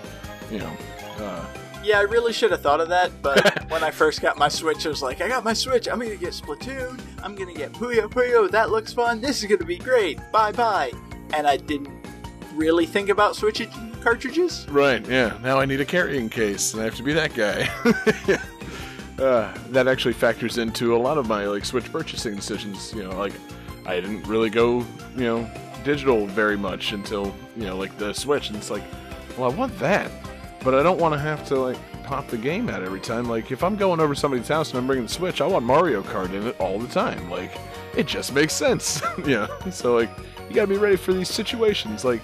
[0.51, 0.77] You know.
[1.19, 1.45] Uh,
[1.83, 4.85] Yeah, I really should have thought of that, but when I first got my Switch,
[4.85, 8.09] I was like, I got my Switch, I'm gonna get Splatoon, I'm gonna get Puyo
[8.09, 10.91] Puyo, that looks fun, this is gonna be great, bye bye.
[11.33, 11.89] And I didn't
[12.53, 13.69] really think about switching
[14.01, 14.65] cartridges.
[14.69, 15.37] Right, yeah.
[15.41, 17.69] Now I need a carrying case, and I have to be that guy.
[19.23, 22.93] uh, that actually factors into a lot of my like Switch purchasing decisions.
[22.93, 23.33] You know, like
[23.87, 24.85] I didn't really go,
[25.15, 25.49] you know,
[25.83, 28.83] digital very much until you know, like the Switch, and it's like,
[29.37, 30.11] well, I want that,
[30.63, 33.27] but I don't want to have to like pop the game out every time.
[33.27, 36.01] Like if I'm going over somebody's house and I'm bringing the Switch, I want Mario
[36.03, 37.29] Kart in it all the time.
[37.29, 37.51] Like
[37.95, 39.01] it just makes sense.
[39.25, 39.47] yeah.
[39.71, 40.09] So like
[40.49, 42.05] you gotta be ready for these situations.
[42.05, 42.21] Like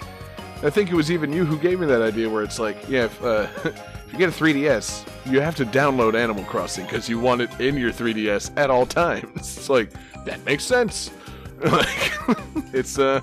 [0.62, 3.04] I think it was even you who gave me that idea where it's like, yeah,
[3.04, 7.20] if, uh, if you get a 3DS, you have to download Animal Crossing because you
[7.20, 9.24] want it in your 3DS at all times.
[9.36, 9.92] It's like,
[10.24, 11.10] that makes sense.
[11.64, 12.12] like,
[12.72, 13.20] it's, uh,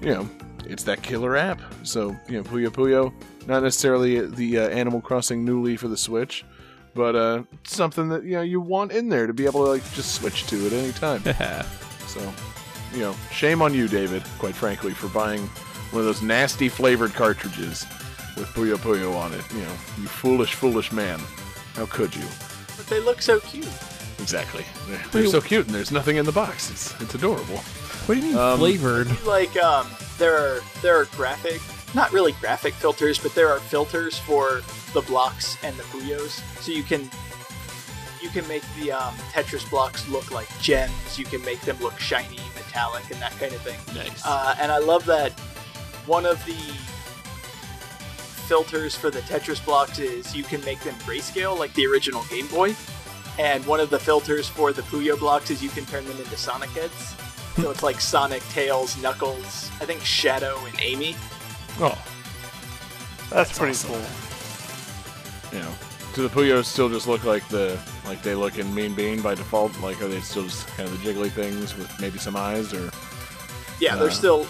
[0.00, 0.28] you know,
[0.64, 1.60] it's that killer app.
[1.82, 3.12] So, you know, Puyo Puyo,
[3.46, 6.44] not necessarily the uh, Animal Crossing New Leaf for the Switch,
[6.94, 9.92] but uh, something that, you know, you want in there to be able to, like,
[9.92, 11.22] just switch to at any time.
[12.08, 12.32] So,
[12.94, 15.42] you know, shame on you, David, quite frankly, for buying
[15.90, 17.84] one of those nasty flavored cartridges
[18.34, 19.44] with Puyo Puyo on it.
[19.52, 21.20] You know, you foolish, foolish man.
[21.74, 22.24] How could you?
[22.78, 23.68] But they look so cute.
[24.18, 24.64] Exactly.
[24.88, 26.70] They're, they're so cute, and there's nothing in the box.
[26.70, 27.58] It's it's adorable.
[28.06, 29.08] What do you mean Um, flavored?
[29.26, 29.86] Like, um,
[30.18, 31.60] there are there are graphic,
[31.94, 34.62] not really graphic filters, but there are filters for
[34.94, 37.08] the blocks and the Puyos, so you can
[38.20, 41.18] you can make the um, Tetris blocks look like gems.
[41.18, 43.78] You can make them look shiny, metallic, and that kind of thing.
[43.94, 44.22] Nice.
[44.26, 45.32] Uh, and I love that
[46.06, 46.56] one of the
[48.48, 52.46] filters for the Tetris blocks is you can make them grayscale like the original Game
[52.48, 52.74] Boy.
[53.38, 56.36] And one of the filters for the Puyo blocks is you can turn them into
[56.36, 57.14] Sonic heads.
[57.56, 61.14] so it's like Sonic, Tails, Knuckles, I think Shadow, and Amy.
[61.80, 61.96] oh,
[63.30, 63.90] That's, pretty awesome.
[63.90, 65.58] cool.
[65.58, 65.72] you know,
[66.14, 69.34] do the Puyos still just look like the like they look in Mean Bean by
[69.34, 69.78] default?
[69.80, 72.72] Like, are they still just kind of the jiggly things with maybe some eyes?
[72.74, 72.90] Or
[73.78, 73.98] Yeah, Uh.
[74.00, 74.44] they're still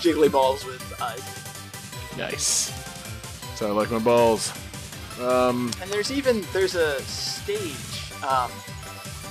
[0.00, 1.22] jiggly balls with eyes.
[2.18, 2.72] nice.
[3.56, 4.52] So I like my balls.
[5.20, 8.50] Um, And there's even there's a stage, um,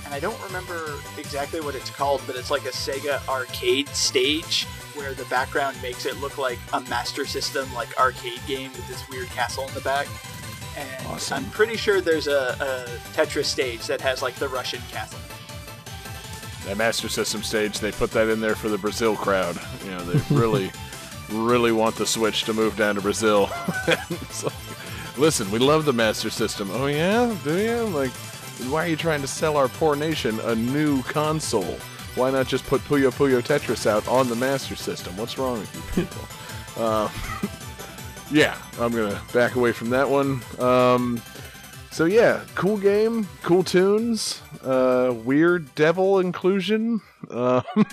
[0.06, 4.66] and I don't remember exactly what it's called, but it's like a Sega arcade stage
[4.96, 9.08] where the background makes it look like a Master System like arcade game with this
[9.10, 10.08] weird castle in the back.
[10.78, 11.38] And Awesome.
[11.46, 15.20] I'm pretty sure there's a, a Tetris stage that has like the Russian castle.
[16.66, 19.58] that Master System stage, they put that in there for the Brazil crowd.
[19.86, 20.72] You know, they really,
[21.32, 23.50] really want the Switch to move down to Brazil.
[24.44, 24.54] Like,
[25.16, 26.70] Listen, we love the Master System.
[26.72, 27.84] Oh yeah, do you?
[27.86, 28.12] Like,
[28.70, 31.78] why are you trying to sell our poor nation a new console?
[32.16, 35.16] Why not just put Puyo Puyo Tetris out on the Master System?
[35.18, 36.28] What's wrong with you people?
[36.84, 37.10] uh,
[38.32, 40.42] yeah, I'm gonna back away from that one.
[40.60, 41.22] Um,
[41.92, 47.02] so yeah, cool game, cool tunes, uh, weird devil inclusion.
[47.30, 47.62] Uh,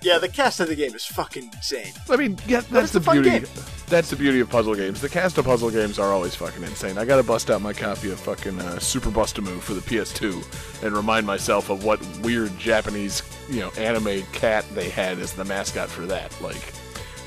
[0.00, 1.92] Yeah, the cast of the game is fucking insane.
[2.08, 3.30] I mean, yeah, that's the beauty.
[3.30, 3.46] game.
[3.88, 5.00] That's the beauty of puzzle games.
[5.00, 6.98] The cast of puzzle games are always fucking insane.
[6.98, 10.94] I gotta bust out my copy of fucking uh, Super Bust-A-Move for the PS2 and
[10.94, 15.88] remind myself of what weird Japanese, you know, anime cat they had as the mascot
[15.88, 16.38] for that.
[16.42, 16.74] Like,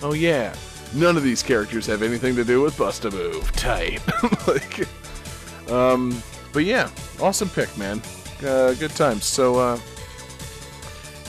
[0.04, 0.56] oh yeah,
[0.94, 3.50] none of these characters have anything to do with Bustamoo.
[3.54, 4.02] Tight.
[4.48, 6.22] like, um,
[6.54, 8.00] but yeah, awesome pick, man.
[8.46, 9.26] Uh, good times.
[9.26, 9.80] So, uh,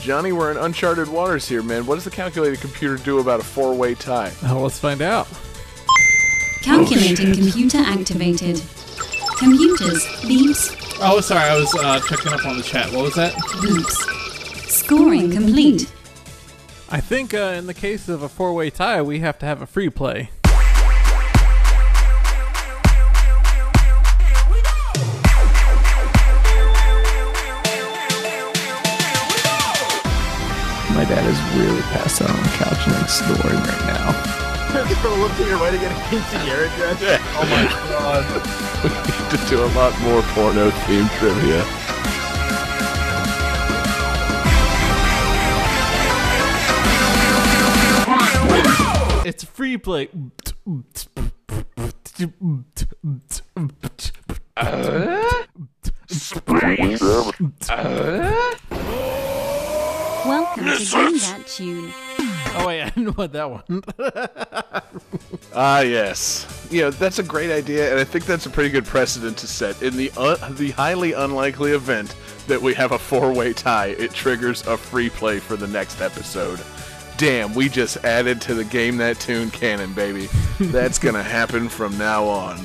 [0.03, 1.85] Johnny, we're in uncharted waters here, man.
[1.85, 4.33] What does the calculated computer do about a four-way tie?
[4.47, 5.29] Oh, let's find out.
[6.61, 8.61] Calculating computer activated.
[9.37, 12.91] Computers, beeps, Oh, sorry, I was uh, checking up on the chat.
[12.91, 13.33] What was that?
[13.33, 14.69] beeps.
[14.69, 15.89] Scoring complete.
[16.89, 19.65] I think uh, in the case of a four-way tie, we have to have a
[19.65, 20.31] free play.
[31.03, 34.13] My dad is really passed out on the couch and like snoring right now.
[35.01, 37.19] From lifting your way to get a quinceanera dress.
[37.35, 38.23] Oh my god.
[38.85, 41.59] we need to do a lot more porno themed trivia.
[49.27, 50.07] It's free play.
[54.55, 55.43] Uh?
[57.67, 59.32] Uh?
[60.25, 61.91] Welcome to Game That Tune.
[62.55, 63.83] Oh wait, I didn't know what that one.
[65.55, 66.67] Ah, yes.
[66.71, 69.47] You know, that's a great idea, and I think that's a pretty good precedent to
[69.47, 69.83] set.
[69.83, 72.15] In the uh, the highly unlikely event
[72.47, 76.59] that we have a four-way tie, it triggers a free play for the next episode.
[77.17, 80.27] Damn, we just added to the game that tune canon, baby.
[80.59, 82.57] That's gonna happen from now on.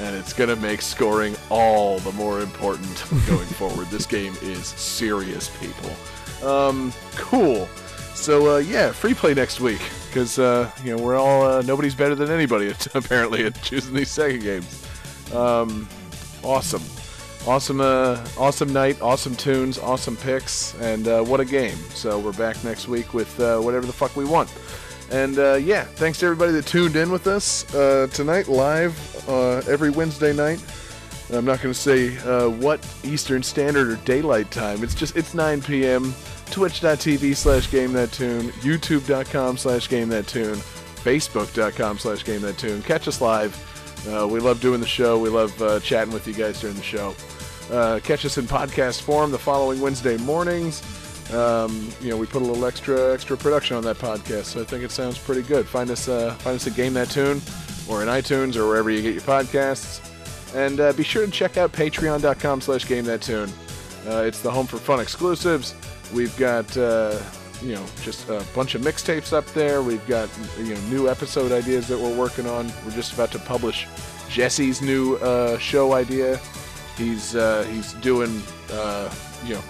[0.00, 3.88] And it's gonna make scoring all the more important going forward.
[3.88, 5.90] This game is serious, people.
[6.42, 7.68] Um, cool.
[8.14, 11.94] So uh, yeah, free play next week because uh, you know we're all uh, nobody's
[11.94, 14.86] better than anybody apparently at choosing these Sega games.
[15.34, 15.88] Um,
[16.42, 16.82] awesome,
[17.46, 21.76] awesome, uh, awesome night, awesome tunes, awesome picks, and uh, what a game!
[21.94, 24.50] So we're back next week with uh, whatever the fuck we want.
[25.10, 29.58] And uh, yeah, thanks to everybody that tuned in with us uh, tonight live uh,
[29.68, 30.64] every Wednesday night.
[31.32, 34.84] I'm not going to say uh, what Eastern Standard or Daylight Time.
[34.84, 36.14] It's just it's 9 p.m.
[36.50, 42.82] Twitch.tv slash Game That Tune, YouTube.com slash Game That Tune, Facebook.com slash Game That Tune.
[42.82, 43.54] Catch us live.
[44.08, 45.18] Uh, we love doing the show.
[45.18, 47.14] We love uh, chatting with you guys during the show.
[47.70, 50.82] Uh, catch us in podcast form the following Wednesday mornings.
[51.34, 54.64] Um, you know, we put a little extra extra production on that podcast, so I
[54.64, 55.66] think it sounds pretty good.
[55.66, 57.42] Find us uh, find us at Game That Tune,
[57.88, 60.00] or in iTunes, or wherever you get your podcasts.
[60.54, 63.50] And uh, be sure to check out patreon.com slash game that tune.
[64.06, 65.74] Uh, it's the home for fun exclusives.
[66.14, 67.18] We've got, uh,
[67.62, 69.82] you know, just a bunch of mixtapes up there.
[69.82, 70.28] We've got,
[70.58, 72.72] you know, new episode ideas that we're working on.
[72.84, 73.86] We're just about to publish
[74.28, 76.40] Jesse's new uh, show idea.
[76.96, 79.12] He's uh, he's doing, uh,
[79.44, 79.62] you know,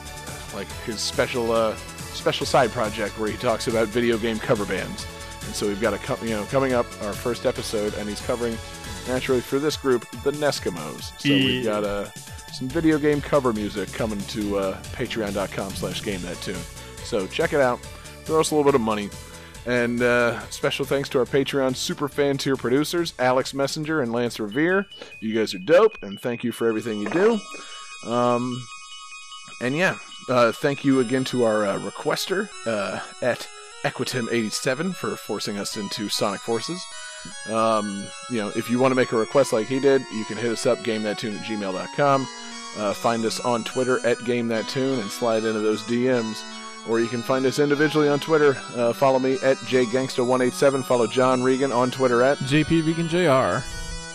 [0.54, 1.74] like his special uh,
[2.12, 5.06] special side project where he talks about video game cover bands.
[5.44, 8.56] And so we've got a you know coming up our first episode, and he's covering
[9.08, 11.12] naturally for this group the Neskimos.
[11.18, 12.10] So we've got uh,
[12.52, 16.56] some video game cover music coming to uh, patreon.com slash game that tune.
[17.04, 17.80] So check it out.
[18.24, 19.10] Throw us a little bit of money.
[19.66, 24.38] And uh, special thanks to our Patreon super fan tier producers, Alex Messenger and Lance
[24.38, 24.86] Riviere.
[25.18, 27.40] You guys are dope, and thank you for everything you do.
[28.08, 28.64] Um,
[29.60, 33.48] and yeah, uh, thank you again to our uh, requester uh, at
[33.82, 36.80] Equidem87 for forcing us into Sonic Forces.
[37.50, 40.36] Um, you know, if you want to make a request like he did, you can
[40.36, 42.26] hit us up, gamethattune at gmail.com.
[42.76, 46.42] Uh, find us on Twitter at GameThatTune and slide into those DMs.
[46.88, 48.56] Or you can find us individually on Twitter.
[48.74, 50.84] Uh, follow me at JGangsta187.
[50.84, 52.38] Follow John Regan on Twitter at.
[52.38, 53.64] JP Vegan JR.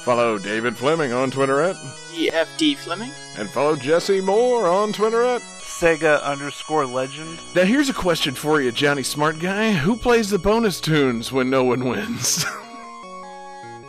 [0.03, 1.75] Follow David Fleming on Twitter at.
[1.75, 3.11] EFD Fleming.
[3.37, 5.41] And follow Jesse Moore on Twitter at.
[5.41, 7.39] Sega underscore legend.
[7.55, 9.71] Now here's a question for you, Johnny Smart Guy.
[9.71, 12.45] Who plays the bonus tunes when no one wins?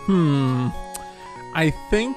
[0.07, 0.69] Hmm.
[1.55, 2.17] I think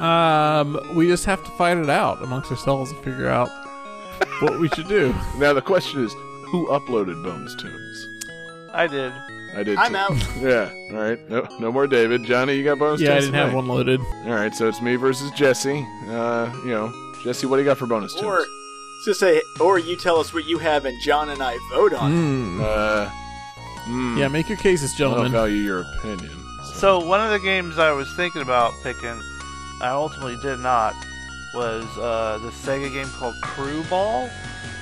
[0.00, 3.48] um we just have to fight it out amongst ourselves and figure out
[4.40, 5.14] what we should do.
[5.38, 6.12] now the question is,
[6.46, 8.06] who uploaded bonus tunes?
[8.72, 9.12] I did.
[9.56, 9.76] I did.
[9.78, 9.96] I'm too.
[9.96, 10.36] out.
[10.40, 10.70] Yeah.
[10.92, 11.18] All right.
[11.30, 12.24] No, no more David.
[12.24, 13.56] Johnny, you got bonus Yeah, I tunes didn't have tonight?
[13.56, 14.00] one loaded.
[14.00, 14.54] All right.
[14.54, 15.86] So it's me versus Jesse.
[16.08, 16.92] Uh, you know,
[17.24, 18.24] Jesse, what do you got for bonus tunes?
[18.26, 18.44] Or
[19.06, 22.12] just say, or you tell us what you have, and John and I vote on.
[22.12, 22.14] it.
[22.16, 22.60] Hmm.
[22.62, 23.10] Uh,
[23.86, 25.34] mm, Yeah, make your cases, gentlemen.
[25.34, 25.50] I don't gentlemen.
[25.50, 26.37] value your opinion.
[26.78, 29.20] So one of the games I was thinking about picking,
[29.80, 30.94] I ultimately did not,
[31.52, 34.28] was uh, the Sega game called Crüe Ball,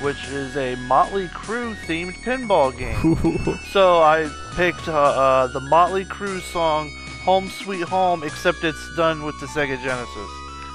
[0.02, 3.58] which is a Mötley Crüe themed pinball game.
[3.72, 6.94] so I picked uh, uh, the Mötley Crüe song
[7.24, 10.30] "Home Sweet Home," except it's done with the Sega Genesis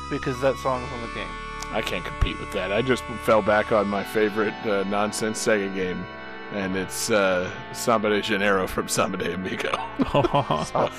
[0.09, 1.29] because that song is on the game.
[1.69, 2.71] I can't compete with that.
[2.71, 6.03] I just fell back on my favorite uh, nonsense Sega game,
[6.51, 9.71] and it's uh, Samba de Janeiro from Samba de Amigo.
[10.13, 10.91] awesome.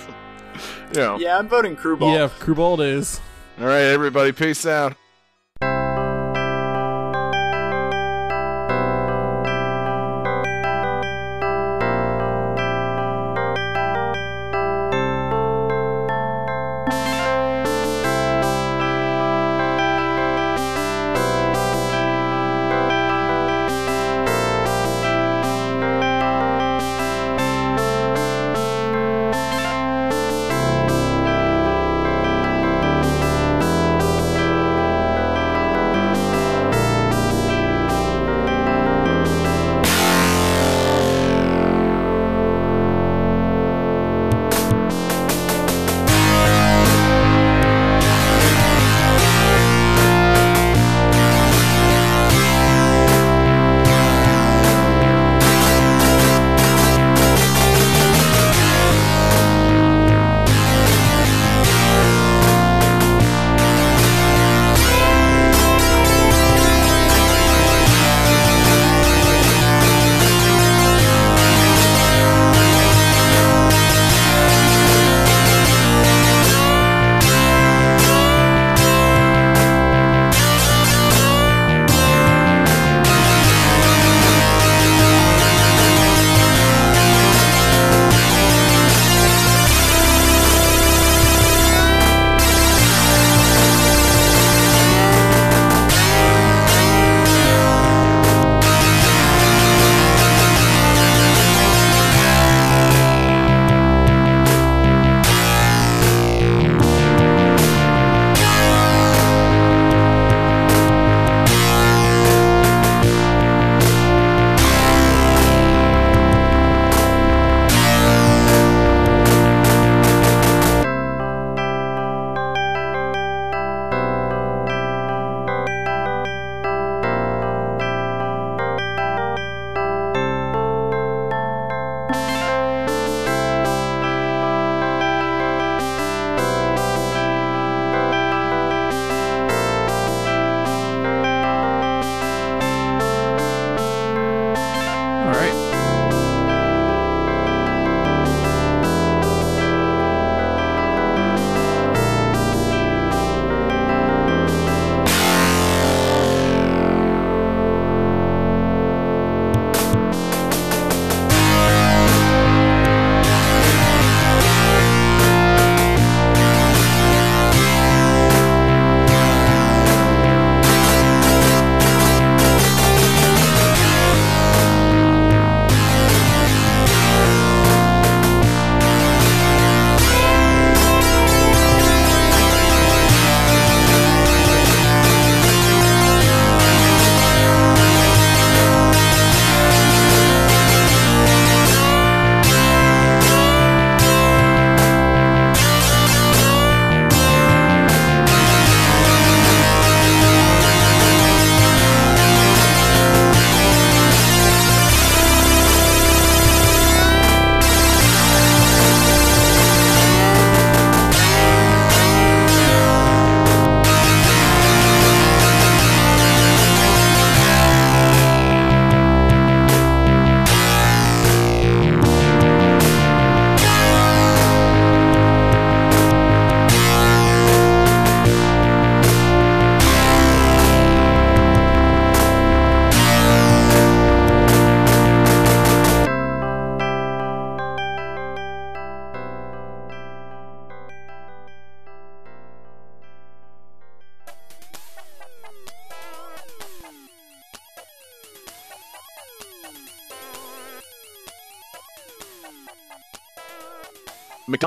[0.94, 1.18] You know.
[1.18, 3.20] Yeah, I'm voting crew yeah, Crüe Ball it is.
[3.58, 4.96] All right, everybody, peace out.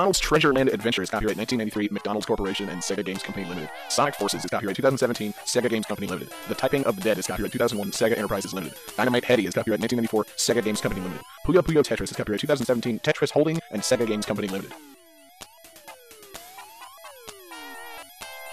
[0.06, 3.68] McDonald's Treasure Land Adventure is copyright 1993 McDonald's Corporation and Sega Games Company Limited.
[3.88, 6.32] Sonic Forces is copyright 2017 Sega Games Company Limited.
[6.46, 8.78] The Typing of the Dead is copyright 2001 Sega Enterprises Limited.
[8.96, 11.24] Dynamite Headdy is copyright 1994 Sega Games Company Limited.
[11.44, 14.72] Puyo Puyo Tetris is copyright 2017 Tetris Holding and Sega Games Company Limited.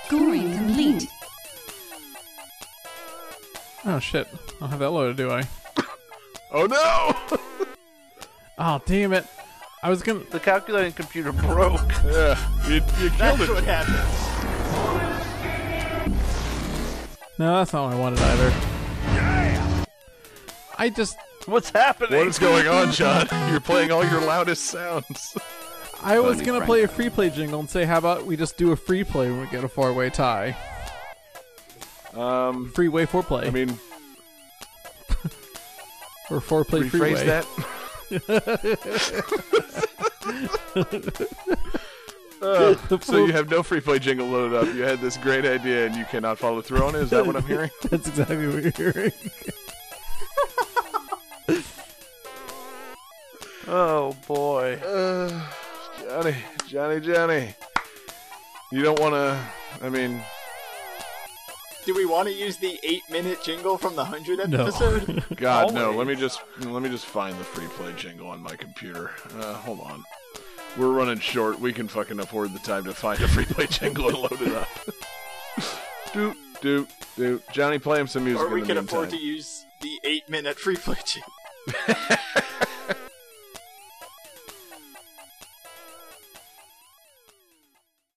[0.06, 1.08] Scoring complete.
[3.86, 4.28] Oh shit!
[4.34, 5.44] I don't have that loaded, do I?
[6.52, 7.38] Oh no!
[8.58, 9.26] Oh damn it!
[9.84, 10.22] I was gonna.
[10.32, 11.82] The calculating computer broke.
[12.06, 12.38] yeah,
[12.68, 13.64] you, you That's killed what it.
[13.66, 14.00] happens.
[17.38, 18.54] No, that's not what I wanted either.
[20.78, 21.18] I just.
[21.46, 22.18] What's happening?
[22.20, 23.28] What is going on, John?
[23.52, 25.36] You're playing all your loudest sounds.
[26.02, 26.70] I was Funny gonna Frank.
[26.70, 29.30] play a free play jingle and say, how about we just do a free play
[29.30, 30.56] when we get a four way tie?
[32.14, 33.48] Um, Freeway four play.
[33.48, 33.78] I mean,
[36.32, 37.26] or four play rephrase freeway.
[37.26, 37.46] that.
[42.44, 44.76] Uh, so you have no free play jingle loaded up.
[44.76, 47.04] You had this great idea and you cannot follow through on it.
[47.04, 47.70] Is that what I'm hearing?
[47.90, 49.12] That's exactly what you're hearing.
[53.66, 54.74] Oh boy.
[54.86, 55.48] Uh,
[56.04, 56.36] Johnny,
[56.68, 57.56] Johnny, Johnny.
[58.74, 59.40] You don't want to.
[59.82, 60.22] I mean,
[61.86, 64.62] Do we want to use the eight-minute jingle from the hundred No.
[64.64, 65.24] episode?
[65.36, 65.92] God, no.
[65.92, 69.12] Let me just let me just find the free play jingle on my computer.
[69.38, 70.04] Uh, hold on.
[70.78, 71.60] We're running short.
[71.60, 74.56] We can fucking afford the time to find a free play jingle and load it
[74.56, 74.68] up.
[76.14, 77.44] doot doot doot.
[77.52, 80.58] Johnny, play him some music or we in the can afford to use the eight-minute
[80.58, 81.32] free play jingle.